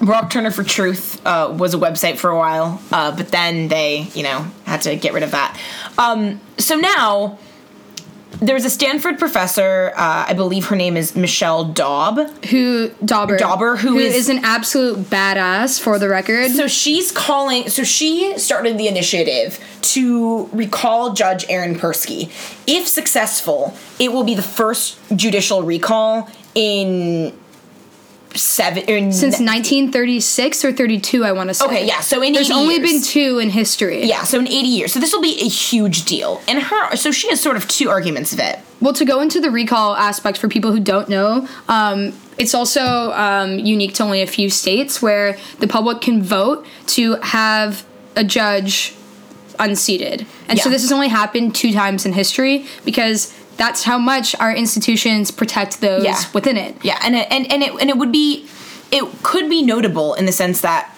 [0.05, 4.09] Brock Turner for Truth uh, was a website for a while, uh, but then they,
[4.15, 5.59] you know, had to get rid of that.
[5.99, 7.39] Um, so now
[8.41, 12.19] there's a Stanford professor, uh, I believe her name is Michele Daub.
[12.47, 13.37] who Dauber?
[13.39, 16.51] Dauber, who who is- is, an absolute badass for the record.
[16.51, 17.69] So she's calling.
[17.71, 22.29] So she started the initiative to recall Judge Aaron Persky.
[22.67, 27.33] If successful, it will be the first judicial recall in
[28.35, 29.13] seven.
[29.13, 31.65] Since 1936 or 32, I want to say.
[31.67, 32.91] Okay, yeah, so in there's 80 only years.
[32.91, 34.05] been two in history.
[34.05, 34.93] yeah, so in eighty years.
[34.93, 36.43] So this will be a huge deal.
[36.49, 36.97] And her.
[36.97, 38.59] So she has sort of two arguments of it.
[38.81, 43.13] Well, to go into the recall aspect for people who don't know, um, it's also
[43.13, 48.25] um, unique to only a few states where the public can vote to have a
[48.25, 48.95] judge
[49.59, 50.27] unseated.
[50.49, 54.55] And so this has only happened two times in history because that's how much our
[54.55, 56.21] institutions protect those Yeah.
[56.33, 56.77] within it.
[56.83, 58.47] Yeah, and it, and and it and it would be
[58.91, 60.91] it could be notable in the sense that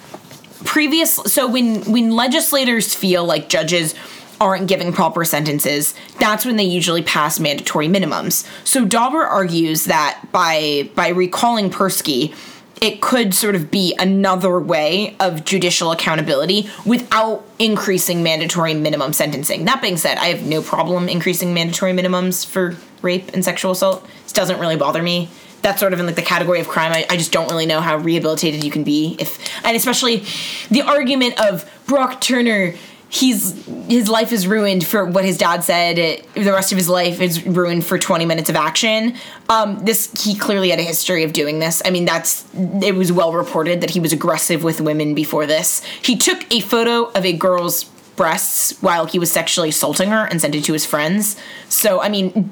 [0.65, 3.95] previous so when when legislators feel like judges
[4.41, 8.47] aren't giving proper sentences, that's when they usually pass mandatory minimums.
[8.65, 12.35] So Dauber argues that by by recalling Persky,
[12.81, 19.65] it could sort of be another way of judicial accountability without increasing mandatory minimum sentencing.
[19.65, 24.07] That being said, I have no problem increasing mandatory minimums for rape and sexual assault.
[24.25, 25.31] This doesn't really bother me.
[25.63, 26.93] That's sort of in like the category of crime.
[26.93, 30.25] I, I just don't really know how rehabilitated you can be if, and especially
[30.71, 32.75] the argument of Brock Turner.
[33.09, 35.99] He's his life is ruined for what his dad said.
[35.99, 39.15] It, the rest of his life is ruined for 20 minutes of action.
[39.49, 41.81] Um, this he clearly had a history of doing this.
[41.85, 42.45] I mean, that's
[42.83, 45.85] it was well reported that he was aggressive with women before this.
[46.03, 47.85] He took a photo of a girl's
[48.17, 51.37] breasts while he was sexually assaulting her and sent it to his friends.
[51.69, 52.51] So I mean,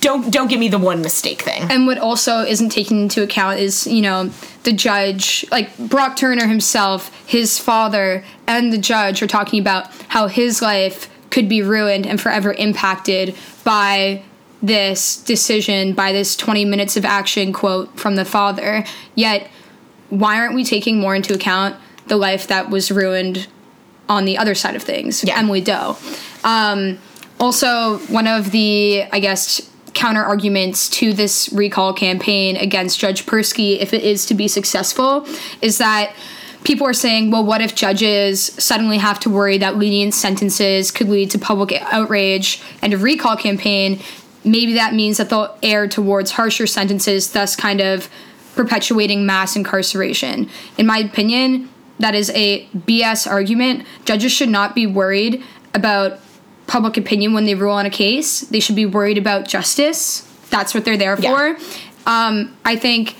[0.00, 1.62] don't don't give me the one mistake thing.
[1.70, 4.30] And what also isn't taken into account is, you know,
[4.62, 10.28] the judge, like Brock Turner himself, his father, and the judge are talking about how
[10.28, 13.34] his life could be ruined and forever impacted
[13.64, 14.22] by
[14.62, 18.84] this decision, by this 20 minutes of action quote from the father.
[19.14, 19.50] Yet,
[20.10, 23.48] why aren't we taking more into account the life that was ruined
[24.08, 25.24] on the other side of things?
[25.24, 25.38] Yeah.
[25.38, 25.96] Emily Doe.
[26.44, 26.98] Um,
[27.40, 33.78] also, one of the, I guess, counter arguments to this recall campaign against Judge Persky,
[33.80, 35.26] if it is to be successful,
[35.62, 36.14] is that
[36.64, 41.08] people are saying, well, what if judges suddenly have to worry that lenient sentences could
[41.08, 44.00] lead to public outrage and a recall campaign?
[44.44, 48.10] Maybe that means that they'll err towards harsher sentences, thus kind of
[48.54, 50.48] perpetuating mass incarceration.
[50.78, 51.68] In my opinion,
[51.98, 53.86] that is a BS argument.
[54.04, 55.42] Judges should not be worried
[55.72, 56.20] about
[56.66, 58.40] public opinion when they rule on a case.
[58.40, 60.26] They should be worried about justice.
[60.50, 61.30] That's what they're there Yeah.
[61.30, 61.58] for.
[62.10, 63.16] Um, I think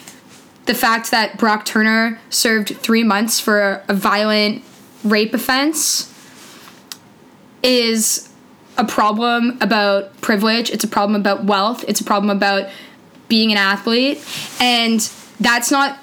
[0.66, 4.62] the fact that Brock Turner served three months for a violent
[5.04, 6.10] rape offense
[7.62, 8.28] is
[8.76, 10.70] a problem about privilege.
[10.70, 11.84] It's a problem about wealth.
[11.86, 12.68] It's a problem about
[13.28, 14.22] being an athlete.
[14.60, 15.00] And
[15.40, 15.98] that's not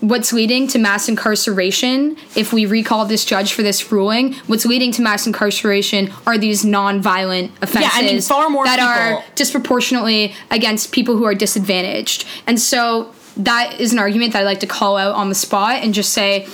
[0.00, 4.92] what's leading to mass incarceration if we recall this judge for this ruling what's leading
[4.92, 10.34] to mass incarceration are these non-violent offenses I mean, far more that people- are disproportionately
[10.50, 14.66] against people who are disadvantaged and so that is an argument that i like to
[14.66, 16.46] call out on the spot and just say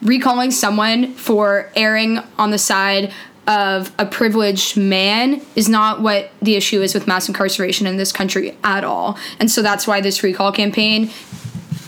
[0.00, 3.12] recalling someone for erring on the side
[3.46, 8.10] of a privileged man is not what the issue is with mass incarceration in this
[8.12, 9.18] country at all.
[9.38, 11.10] And so that's why this recall campaign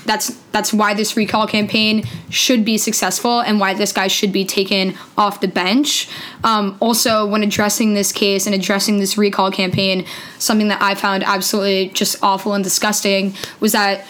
[0.07, 4.45] that's that's why this recall campaign should be successful and why this guy should be
[4.45, 6.09] taken off the bench.
[6.45, 10.07] Um, also, when addressing this case and addressing this recall campaign,
[10.39, 14.07] something that I found absolutely just awful and disgusting was that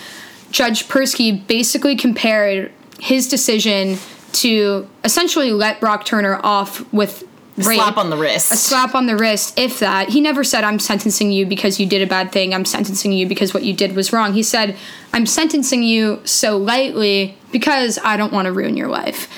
[0.50, 3.98] Judge Persky basically compared his decision
[4.32, 7.24] to essentially let Brock Turner off with
[7.56, 8.52] rape, Slap on the wrist.
[8.52, 10.08] a slap on the wrist, if that.
[10.10, 12.54] He never said, I'm sentencing you because you did a bad thing.
[12.54, 14.34] I'm sentencing you because what you did was wrong.
[14.34, 14.76] He said,
[15.12, 19.28] I'm sentencing you so lightly because I don't want to ruin your life.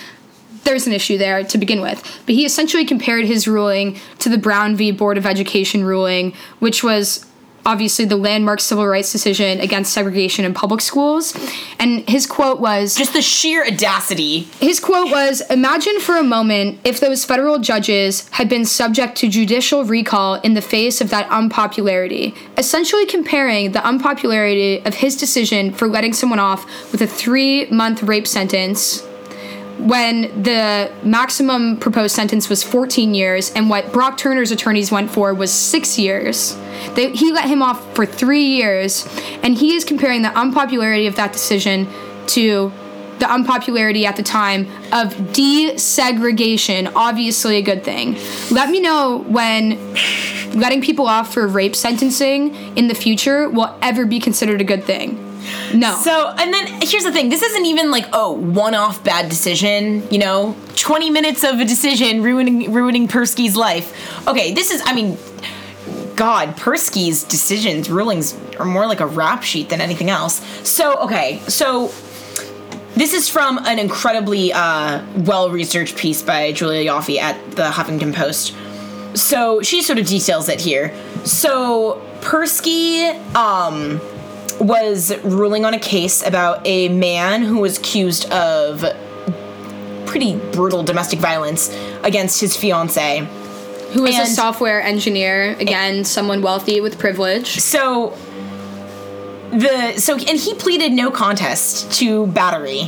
[0.64, 2.02] There's an issue there to begin with.
[2.26, 4.90] But he essentially compared his ruling to the Brown v.
[4.90, 7.24] Board of Education ruling, which was
[7.68, 11.36] obviously the landmark civil rights decision against segregation in public schools.
[11.78, 14.40] And his quote was Just the sheer audacity.
[14.58, 19.28] his quote was Imagine for a moment if those federal judges had been subject to
[19.28, 25.72] judicial recall in the face of that unpopularity, essentially comparing the unpopularity of his decision
[25.72, 29.02] for letting someone off with a three month rape sentence
[29.78, 35.32] when the maximum proposed sentence was 14 years and what Brock Turner's attorneys went for
[35.34, 36.56] was six years.
[36.94, 39.06] They, he let him off for three years,
[39.42, 41.86] and he is comparing the unpopularity of that decision
[42.28, 42.72] to
[43.18, 44.62] the unpopularity at the time
[44.92, 48.16] of desegregation, obviously a good thing.
[48.50, 49.94] Let me know when
[50.54, 54.84] letting people off for rape sentencing in the future will ever be considered a good
[54.84, 55.27] thing.
[55.74, 55.94] No.
[55.94, 60.06] So, and then here's the thing this isn't even like, oh, one off bad decision,
[60.10, 60.56] you know?
[60.76, 64.26] 20 minutes of a decision ruining ruining Persky's life.
[64.26, 65.18] Okay, this is, I mean,
[66.16, 70.44] God, Persky's decisions, rulings are more like a rap sheet than anything else.
[70.68, 71.92] So, okay, so
[72.98, 78.12] this is from an incredibly uh, well researched piece by Julia Ioffe at the Huffington
[78.12, 78.56] Post.
[79.14, 80.92] So she sort of details it here.
[81.24, 84.00] So Persky um,
[84.60, 88.84] was ruling on a case about a man who was accused of
[90.06, 93.26] pretty brutal domestic violence against his fiancee.
[93.92, 97.58] Who is a software engineer, again, someone wealthy with privilege.
[97.58, 98.10] So
[99.50, 102.82] the so and he pleaded no contest to battery,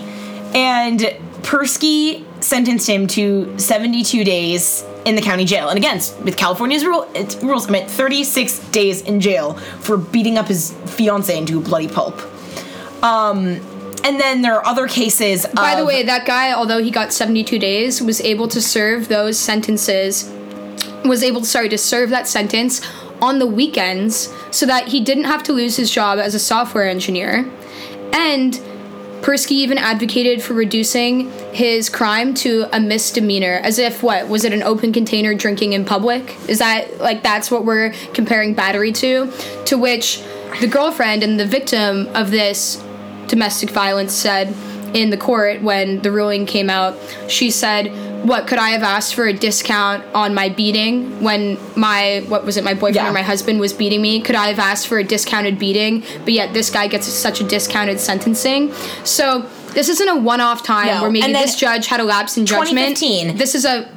[0.54, 1.00] and
[1.40, 5.68] Persky sentenced him to 72 days in the county jail.
[5.68, 10.38] And again, with California's rule, it rules I meant 36 days in jail for beating
[10.38, 12.20] up his fiance into a bloody pulp.
[13.02, 13.60] Um,
[14.04, 15.46] and then there are other cases.
[15.54, 19.38] By the way, that guy, although he got 72 days, was able to serve those
[19.38, 20.30] sentences,
[21.04, 22.80] was able, sorry, to serve that sentence
[23.20, 26.88] on the weekends so that he didn't have to lose his job as a software
[26.88, 27.50] engineer.
[28.12, 28.60] And
[29.22, 34.52] Persky even advocated for reducing his crime to a misdemeanor, as if what was it
[34.52, 36.36] an open container drinking in public?
[36.48, 39.30] Is that like that's what we're comparing battery to?
[39.66, 40.22] To which
[40.60, 42.82] the girlfriend and the victim of this
[43.26, 44.54] domestic violence said
[44.94, 46.98] in the court when the ruling came out,
[47.28, 47.86] she said,
[48.22, 52.56] "What could I have asked for a discount on my beating when my what was
[52.56, 53.08] it my boyfriend Yeah.
[53.10, 54.20] or my husband was beating me?
[54.20, 56.02] Could I have asked for a discounted beating?
[56.24, 58.72] But yet this guy gets such a discounted sentencing."
[59.04, 61.02] So this isn't a one-off time No.
[61.02, 62.98] where maybe this judge had a lapse in judgment.
[62.98, 63.36] 2015.
[63.36, 63.88] This is a,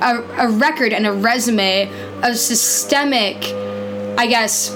[0.00, 1.88] a a record and a resume
[2.22, 3.36] of systemic,
[4.18, 4.70] I guess,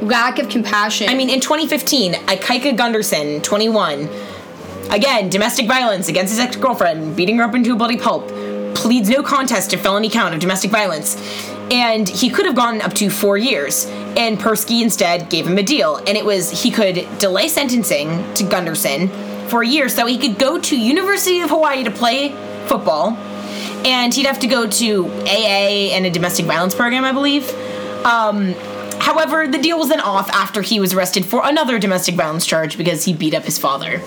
[0.00, 1.08] lack of compassion.
[1.08, 4.08] I mean, in 2015, Ikaika Gunderson, 21,
[4.90, 8.28] again, domestic violence against his ex girlfriend, beating her up into a bloody pulp,
[8.74, 11.16] pleads no contest to felony count of domestic violence.
[11.70, 13.86] And he could have gone up to four years.
[14.16, 15.96] And Persky instead gave him a deal.
[15.96, 19.08] And it was he could delay sentencing to Gunderson
[19.48, 22.30] for a year so he could go to University of Hawaii to play
[22.66, 23.16] football.
[23.84, 27.48] And he'd have to go to AA and a domestic violence program, I believe.
[28.04, 28.54] Um,
[29.00, 32.76] However, the deal was then off after he was arrested for another domestic violence charge
[32.76, 34.00] because he beat up his father.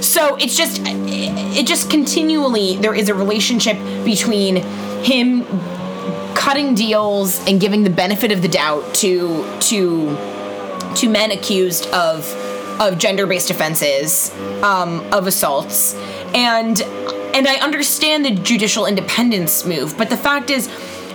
[0.00, 4.56] So it's just, it just continually, there is a relationship between
[5.02, 5.44] him
[6.34, 10.16] cutting deals and giving the benefit of the doubt to, to,
[10.94, 12.32] to men accused of,
[12.80, 14.30] of gender-based offenses,
[14.62, 15.94] um, of assaults.
[16.34, 16.80] And,
[17.34, 20.68] and I understand the judicial independence move, but the fact is,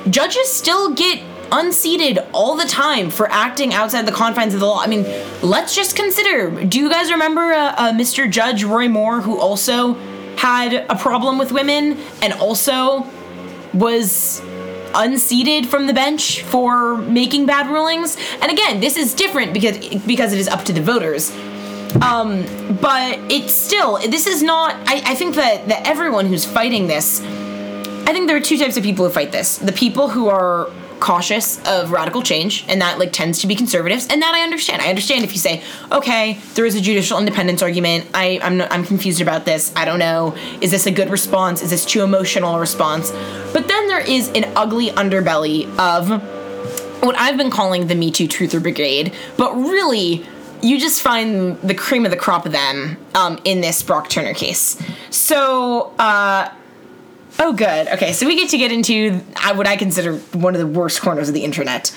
[0.10, 1.22] judges still get
[1.54, 4.82] unseated all the time for acting outside the confines of the law.
[4.82, 5.04] I mean,
[5.42, 6.50] let's just consider.
[6.66, 8.30] Do you guys remember uh, uh, Mr.
[8.30, 9.94] Judge Roy Moore, who also
[10.36, 13.06] had a problem with women and also
[13.74, 14.42] was
[14.96, 18.18] unseated from the bench for making bad rulings?
[18.42, 21.32] And again, this is different because because it is up to the voters.
[22.02, 22.44] Um,
[22.82, 24.76] but it's still this is not.
[24.88, 27.22] I, I think that that everyone who's fighting this
[28.06, 29.58] I think there are two types of people who fight this.
[29.58, 30.70] The people who are
[31.04, 34.82] cautious of radical change, and that like tends to be conservatives, and that I understand.
[34.82, 38.08] I understand if you say, okay, there is a judicial independence argument.
[38.14, 39.74] I I'm I'm confused about this.
[39.76, 40.36] I don't know.
[40.62, 41.62] Is this a good response?
[41.62, 43.12] Is this too emotional a response?
[43.52, 46.10] But then there is an ugly underbelly of
[47.04, 50.26] what I've been calling the Me Too Truther Brigade, but really
[50.62, 54.34] you just find the cream of the crop of them um, in this Brock Turner
[54.34, 54.82] case.
[55.10, 56.50] So, uh,
[57.40, 57.88] oh, good.
[57.90, 61.02] Okay, so we get to get into uh, what I consider one of the worst
[61.02, 61.88] corners of the internet.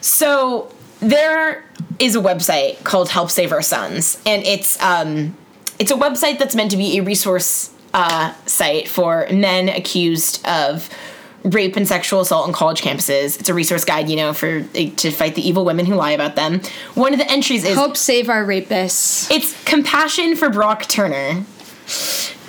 [0.00, 1.64] So, there
[1.98, 5.36] is a website called Help Save Our Sons, and it's um,
[5.78, 10.88] it's a website that's meant to be a resource uh, site for men accused of
[11.44, 13.38] rape and sexual assault on college campuses.
[13.38, 16.36] It's a resource guide, you know, for to fight the evil women who lie about
[16.36, 16.60] them.
[16.94, 19.30] One of the entries is Help save our rapists.
[19.30, 21.44] It's compassion for Brock Turner.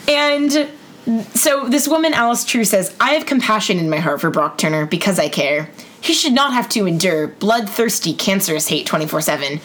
[0.08, 0.70] And
[1.34, 4.86] so this woman, Alice True, says, I have compassion in my heart for Brock Turner
[4.86, 5.70] because I care.
[6.02, 9.60] He should not have to endure bloodthirsty, cancerous hate 24 7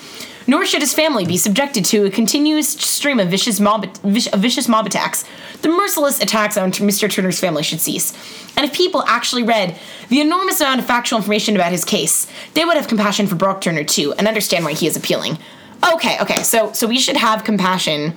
[0.51, 4.85] nor should his family be subjected to a continuous stream of vicious mob, vicious mob
[4.85, 5.25] attacks.
[5.63, 7.09] The merciless attacks on Mr.
[7.09, 8.13] Turner's family should cease.
[8.57, 9.79] And if people actually read
[10.09, 13.61] the enormous amount of factual information about his case, they would have compassion for Brock
[13.61, 15.39] Turner too and understand why he is appealing.
[15.95, 18.13] Okay, okay, so so we should have compassion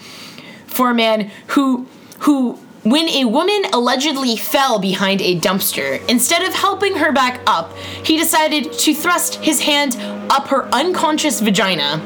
[0.66, 1.88] for a man who
[2.20, 7.76] who when a woman allegedly fell behind a dumpster, instead of helping her back up,
[7.78, 9.96] he decided to thrust his hand
[10.30, 11.98] up her unconscious vagina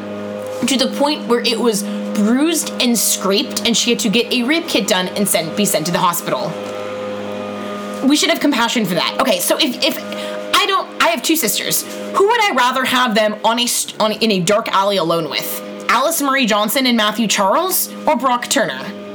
[0.67, 1.82] to the point where it was
[2.13, 5.65] bruised and scraped, and she had to get a rape kit done and sent, be
[5.65, 6.47] sent to the hospital.
[8.07, 9.17] We should have compassion for that.
[9.19, 9.97] Okay, so if, if
[10.55, 11.82] I don't, I have two sisters.
[12.15, 13.67] Who would I rather have them on a
[13.99, 15.59] on in a dark alley alone with?
[15.89, 19.07] Alice Marie Johnson and Matthew Charles, or Brock Turner?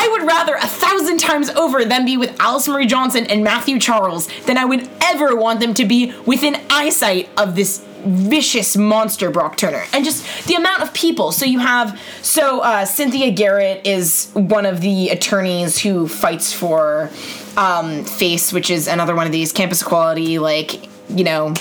[0.00, 3.80] I would rather a thousand times over them be with Alice Marie Johnson and Matthew
[3.80, 9.28] Charles than I would ever want them to be within eyesight of this vicious monster
[9.28, 9.84] Brock Turner.
[9.92, 11.32] And just the amount of people.
[11.32, 17.10] So you have so uh, Cynthia Garrett is one of the attorneys who fights for
[17.56, 21.54] um, FACE, which is another one of these campus equality, like you know,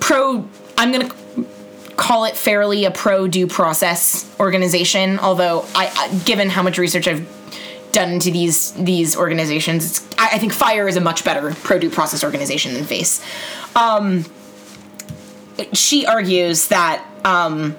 [0.00, 0.48] pro.
[0.78, 1.14] I'm gonna
[1.96, 5.18] call it fairly a pro due process organization.
[5.18, 7.41] Although I, given how much research I've
[7.92, 11.90] done to these these organizations, I, I, think Fire is a much better pro due
[11.90, 13.24] process organization than Face.
[13.76, 14.24] Um,
[15.72, 17.06] she argues that.
[17.24, 17.76] Um,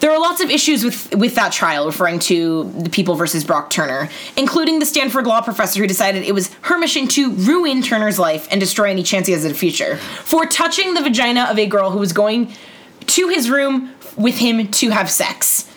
[0.00, 3.70] there are lots of issues with with that trial, referring to the people versus Brock
[3.70, 8.18] Turner, including the Stanford law professor who decided it was her mission to ruin Turner's
[8.18, 11.58] life and destroy any chance he has at a future for touching the vagina of
[11.58, 12.52] a girl who was going
[13.06, 15.70] to his room with him to have sex.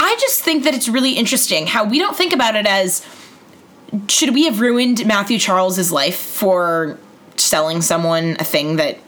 [0.00, 3.06] I just think that it's really interesting how we don't think about it as
[4.08, 6.98] should we have ruined Matthew Charles's life for
[7.36, 8.98] selling someone a thing that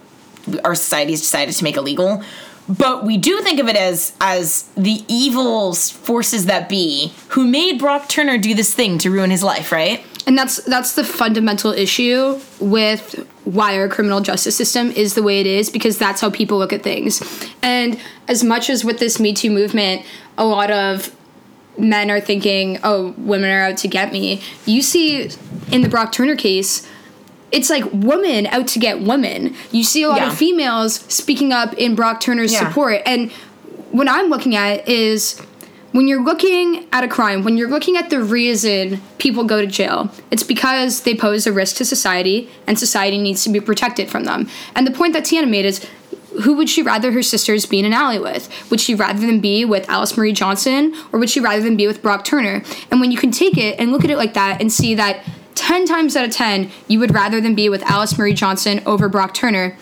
[0.65, 2.23] our society has decided to make illegal?
[2.69, 7.79] But we do think of it as as the evil forces that be who made
[7.79, 10.05] Brock Turner do this thing to ruin his life, right?
[10.27, 15.41] And that's that's the fundamental issue with why our criminal justice system is the way
[15.41, 17.23] it is because that's how people look at things
[17.63, 17.99] and
[18.29, 20.05] as much as with this me too movement
[20.39, 21.15] a lot of
[21.79, 25.31] men are thinking oh women are out to get me you see
[25.71, 26.89] in the brock turner case
[27.51, 30.31] it's like women out to get women you see a lot yeah.
[30.31, 32.67] of females speaking up in brock turner's yeah.
[32.67, 33.33] support and
[33.91, 35.41] what i'm looking at is
[35.93, 39.67] when you're looking at a crime, when you're looking at the reason people go to
[39.67, 44.11] jail, it's because they pose a risk to society and society needs to be protected
[44.11, 44.49] from them.
[44.75, 45.87] And the point that Tiana made is
[46.43, 48.49] who would she rather her sisters be in an alley with?
[48.71, 51.87] Would she rather than be with Alice Marie Johnson or would she rather than be
[51.87, 52.63] with Brock Turner?
[52.91, 55.25] And when you can take it and look at it like that and see that
[55.57, 59.11] 10 times out of 10, you would rather than be with Alice Marie Johnson over
[59.11, 59.77] Brock Turner,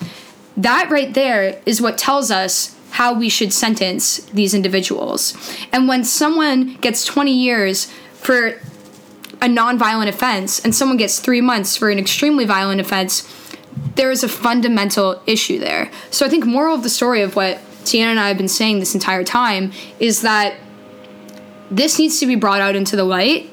[0.56, 5.34] that right there is what tells us how we should sentence these individuals.
[5.72, 8.48] And when someone gets 20 years for
[9.42, 13.28] a nonviolent offense and someone gets three months for an extremely violent offense,
[13.94, 15.90] there is a fundamental issue there.
[16.10, 18.80] So I think moral of the story of what Tiana and I have been saying
[18.80, 20.54] this entire time is that
[21.70, 23.48] this needs to be brought out into the light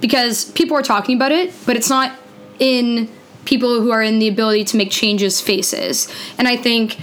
[0.00, 2.18] because people are talking about it, but it's not
[2.58, 3.08] in
[3.44, 6.12] people who are in the ability to make changes faces.
[6.36, 6.98] And I think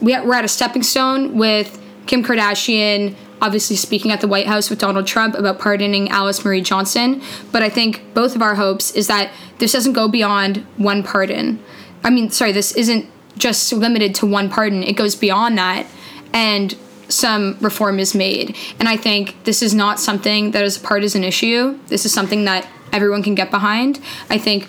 [0.00, 4.78] we're at a stepping stone with Kim Kardashian obviously speaking at the White House with
[4.78, 7.22] Donald Trump about pardoning Alice Marie Johnson.
[7.52, 11.62] But I think both of our hopes is that this doesn't go beyond one pardon.
[12.04, 15.86] I mean, sorry, this isn't just limited to one pardon, it goes beyond that.
[16.32, 16.76] And
[17.08, 18.56] some reform is made.
[18.78, 21.78] And I think this is not something that is a partisan issue.
[21.86, 24.00] This is something that everyone can get behind.
[24.28, 24.68] I think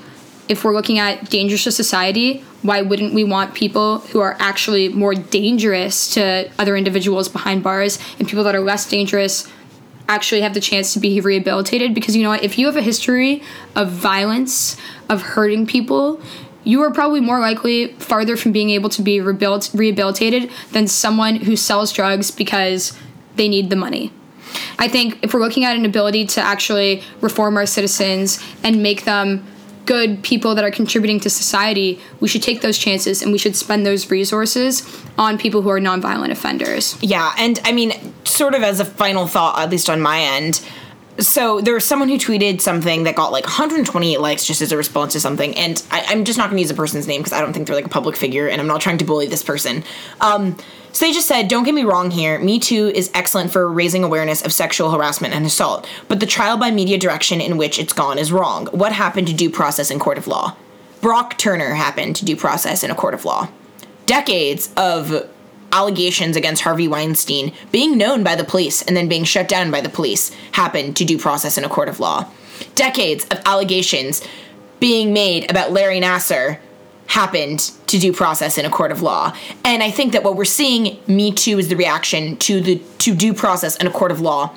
[0.49, 4.89] if we're looking at dangers to society, why wouldn't we want people who are actually
[4.89, 9.47] more dangerous to other individuals behind bars and people that are less dangerous
[10.09, 11.93] actually have the chance to be rehabilitated?
[11.93, 12.43] Because you know what?
[12.43, 13.43] If you have a history
[13.75, 14.75] of violence,
[15.07, 16.19] of hurting people,
[16.63, 21.35] you are probably more likely farther from being able to be rebuilt, rehabilitated than someone
[21.35, 22.97] who sells drugs because
[23.35, 24.11] they need the money.
[24.79, 29.03] I think if we're looking at an ability to actually reform our citizens and make
[29.05, 29.45] them
[29.89, 33.55] good people that are contributing to society, we should take those chances and we should
[33.55, 34.83] spend those resources
[35.17, 36.95] on people who are nonviolent offenders.
[37.01, 40.63] Yeah, and I mean, sort of as a final thought, at least on my end,
[41.19, 44.77] so there was someone who tweeted something that got like 128 likes just as a
[44.77, 47.33] response to something, and I, am just not going to use the person's name because
[47.33, 49.43] I don't think they're like a public figure, and I'm not trying to bully this
[49.43, 49.83] person.
[50.21, 50.57] Um,
[50.91, 54.03] so they just said, don't get me wrong here, Me Too is excellent for raising
[54.03, 57.93] awareness of sexual harassment and assault, but the trial by media direction in which it's
[57.93, 58.67] gone is wrong.
[58.67, 60.55] What happened to due process in court of law?
[61.01, 63.49] Brock Turner happened to due process in a court of law.
[64.05, 65.29] Decades of
[65.71, 69.81] allegations against Harvey Weinstein being known by the police and then being shut down by
[69.81, 72.29] the police happened to due process in a court of law.
[72.75, 74.21] Decades of allegations
[74.79, 76.59] being made about Larry Nassar
[77.07, 79.35] happened to due process in a court of law.
[79.65, 83.15] And I think that what we're seeing, Me Too, is the reaction to the to
[83.15, 84.55] due process in a court of law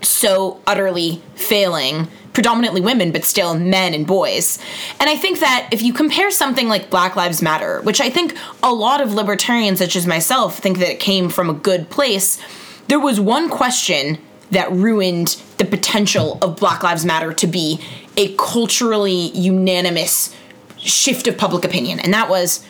[0.00, 4.58] so utterly failing predominantly women, but still men and boys.
[5.00, 8.36] And I think that if you compare something like Black Lives Matter, which I think
[8.62, 12.38] a lot of libertarians, such as myself, think that it came from a good place,
[12.88, 14.18] there was one question
[14.50, 17.80] that ruined the potential of Black Lives Matter to be
[18.16, 20.34] a culturally unanimous
[20.76, 22.64] shift of public opinion, and that was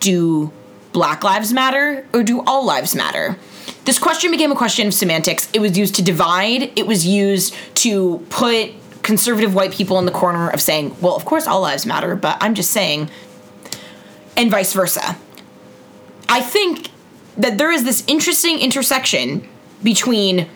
[0.00, 0.50] do
[0.92, 3.36] Black Lives Matter or do all lives matter?
[3.84, 5.48] This question became a question of semantics.
[5.52, 8.72] It was used to divide, it was used to put
[9.06, 12.36] conservative white people in the corner of saying, well, of course all lives matter, but
[12.40, 13.08] I'm just saying,
[14.36, 15.16] and vice versa.
[16.28, 16.90] I think
[17.36, 19.48] that there is this interesting intersection
[19.82, 20.48] between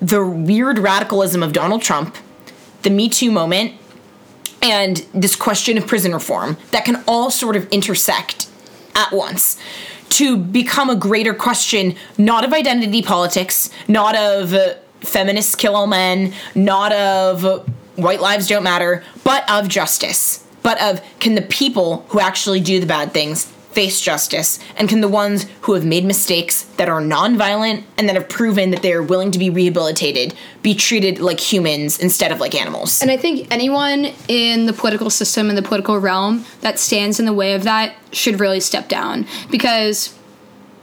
[0.00, 2.16] the weird radicalism of Donald Trump,
[2.82, 3.72] the Me Too moment,
[4.60, 8.48] and this question of prison reform that can all sort of intersect
[8.94, 9.58] at once
[10.10, 15.86] to become a greater question, not of identity politics, not of uh, feminists kill all
[15.86, 20.44] men, not of white lives don't matter, but of justice.
[20.62, 24.58] But of can the people who actually do the bad things face justice?
[24.76, 28.70] And can the ones who have made mistakes that are nonviolent and that have proven
[28.72, 33.00] that they're willing to be rehabilitated be treated like humans instead of like animals?
[33.00, 37.26] And I think anyone in the political system and the political realm that stands in
[37.26, 40.14] the way of that should really step down because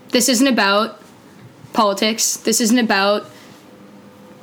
[0.09, 1.01] this isn't about
[1.74, 2.38] politics.
[2.38, 3.30] This isn't about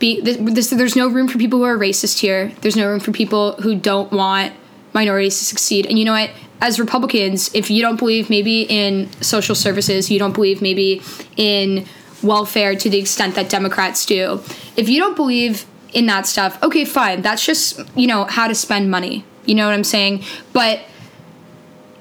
[0.03, 2.53] be this, there's no room for people who are racist here.
[2.61, 4.53] There's no room for people who don't want
[4.93, 5.87] minorities to succeed.
[5.87, 6.31] And you know what?
[6.61, 11.03] As Republicans, if you don't believe maybe in social services, you don't believe maybe
[11.37, 11.87] in
[12.23, 14.41] welfare to the extent that Democrats do.
[14.77, 17.23] If you don't believe in that stuff, okay, fine.
[17.23, 19.25] That's just, you know, how to spend money.
[19.47, 20.25] You know what I'm saying?
[20.53, 20.81] But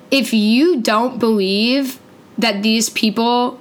[0.10, 2.00] if you don't believe
[2.38, 3.60] that these people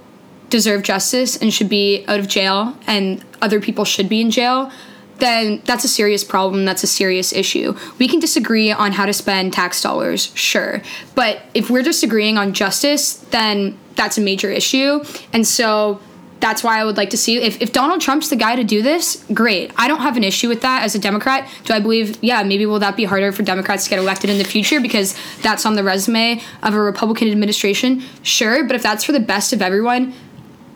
[0.51, 4.71] deserve justice and should be out of jail and other people should be in jail,
[5.19, 6.65] then that's a serious problem.
[6.65, 7.77] That's a serious issue.
[7.99, 10.83] We can disagree on how to spend tax dollars, sure.
[11.15, 15.05] But if we're disagreeing on justice, then that's a major issue.
[15.33, 16.01] And so
[16.41, 18.83] that's why I would like to see if, if Donald Trump's the guy to do
[18.83, 19.73] this, great.
[19.77, 21.47] I don't have an issue with that as a Democrat.
[21.65, 24.39] Do I believe, yeah, maybe will that be harder for Democrats to get elected in
[24.39, 28.03] the future because that's on the resume of a Republican administration?
[28.23, 30.15] Sure, but if that's for the best of everyone,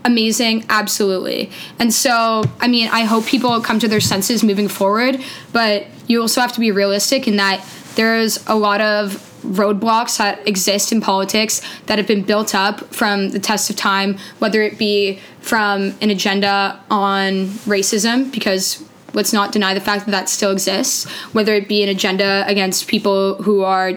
[0.04, 1.50] amazing, absolutely.
[1.78, 6.20] And so, I mean, I hope people come to their senses moving forward, but you
[6.20, 11.00] also have to be realistic in that there's a lot of roadblocks that exist in
[11.00, 15.94] politics that have been built up from the test of time, whether it be from
[16.00, 18.82] an agenda on racism, because
[19.12, 22.88] let's not deny the fact that that still exists, whether it be an agenda against
[22.88, 23.92] people who are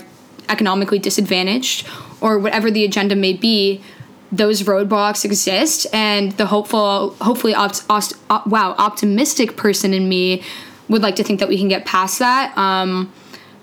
[0.49, 1.87] economically disadvantaged,
[2.21, 3.81] or whatever the agenda may be,
[4.31, 10.43] those roadblocks exist and the hopeful hopefully opt, opt, op, wow optimistic person in me
[10.89, 12.57] would like to think that we can get past that.
[12.57, 13.11] Um,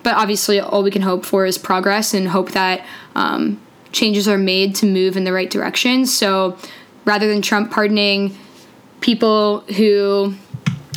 [0.03, 2.85] but obviously all we can hope for is progress and hope that
[3.15, 3.61] um,
[3.93, 6.07] changes are made to move in the right direction.
[6.07, 6.57] So
[7.05, 8.37] rather than trump pardoning
[9.01, 10.35] people who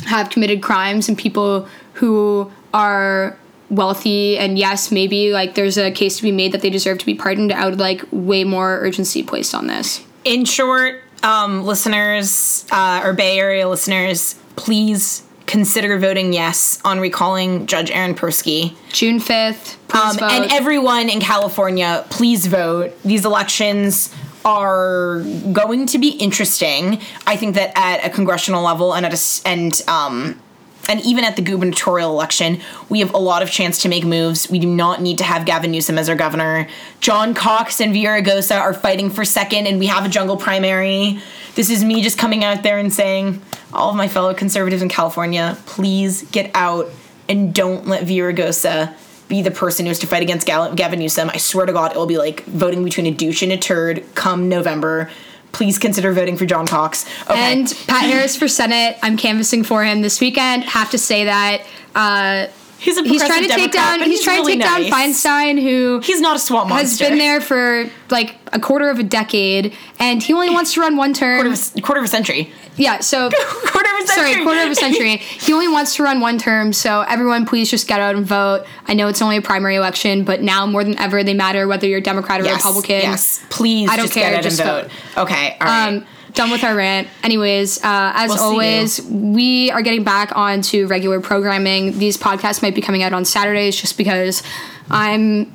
[0.06, 3.38] have committed crimes and people who are
[3.70, 7.06] wealthy and yes maybe like there's a case to be made that they deserve to
[7.06, 12.64] be pardoned i would like way more urgency placed on this in short um, listeners
[12.70, 18.76] uh, or bay area listeners please consider voting yes on recalling Judge Aaron Persky.
[18.92, 19.76] June 5th.
[19.94, 22.92] Um, and everyone in California, please vote.
[23.02, 24.14] These elections
[24.44, 27.00] are going to be interesting.
[27.26, 30.40] I think that at a congressional level and at a and um
[30.88, 34.50] and even at the gubernatorial election, we have a lot of chance to make moves.
[34.50, 36.66] We do not need to have Gavin Newsom as our governor.
[37.00, 41.20] John Cox and Villaraigosa are fighting for second, and we have a jungle primary.
[41.54, 44.88] This is me just coming out there and saying, all of my fellow conservatives in
[44.88, 46.88] California, please get out
[47.28, 48.94] and don't let Villaraigosa
[49.28, 51.28] be the person who has to fight against Gavin Newsom.
[51.28, 54.02] I swear to God, it will be like voting between a douche and a turd
[54.14, 55.10] come November.
[55.52, 57.06] Please consider voting for John Cox.
[57.28, 57.34] Okay.
[57.38, 58.98] And Pat Harris for Senate.
[59.02, 60.64] I'm canvassing for him this weekend.
[60.64, 61.62] Have to say that.
[61.94, 62.46] Uh,
[62.80, 63.98] He's, he's trying to Democrat, take down.
[63.98, 64.90] He's, he's trying really to take nice.
[64.90, 67.02] down Feinstein, who he's not a swamp monster.
[67.04, 70.80] Has been there for like a quarter of a decade, and he only wants to
[70.80, 71.42] run one term.
[71.42, 72.52] Quarter of a, quarter of a century.
[72.78, 73.00] Yeah.
[73.00, 73.28] So
[73.66, 74.32] quarter of a century.
[74.32, 75.16] Sorry, quarter of a century.
[75.16, 76.72] he only wants to run one term.
[76.72, 78.64] So everyone, please just get out and vote.
[78.86, 81.86] I know it's only a primary election, but now more than ever, they matter whether
[81.86, 83.02] you're Democrat or yes, Republican.
[83.02, 83.44] Yes.
[83.50, 83.90] Please.
[83.90, 84.30] I don't just care.
[84.30, 84.90] Get out just and vote.
[85.14, 85.22] vote.
[85.22, 85.56] Okay.
[85.60, 85.88] All right.
[85.88, 87.08] Um, done with our rant.
[87.22, 91.98] Anyways, uh, as We'll always, we are getting back onto regular programming.
[91.98, 94.42] These podcasts might be coming out on Saturdays just because
[94.90, 95.50] I'm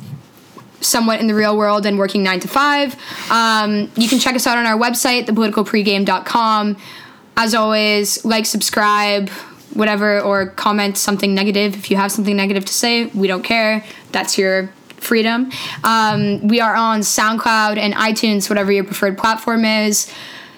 [0.82, 2.95] somewhat in the real world and working nine to five.
[3.32, 6.78] Um, you can check us out on our website, thepoliticalpregame.com.
[7.36, 9.29] As always, like, subscribe,
[9.73, 11.75] whatever, or comment something negative.
[11.75, 13.84] If you have something negative to say, we don't care.
[14.11, 15.51] That's your freedom.
[15.84, 20.11] Um, we are on SoundCloud and iTunes, whatever your preferred platform is.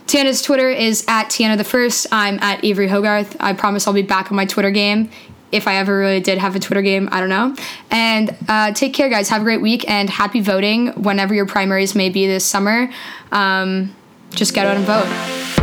[0.06, 2.08] Tiana's Twitter is at Tiana the First.
[2.12, 3.36] I'm at Avery Hogarth.
[3.40, 5.10] I promise I'll be back on my Twitter game.
[5.52, 7.56] If I ever really did have a Twitter game, I don't know.
[7.90, 9.30] And uh, take care, guys.
[9.30, 12.92] Have a great week and happy voting whenever your primaries may be this summer.
[13.32, 13.96] Um,
[14.32, 15.55] just get out and vote.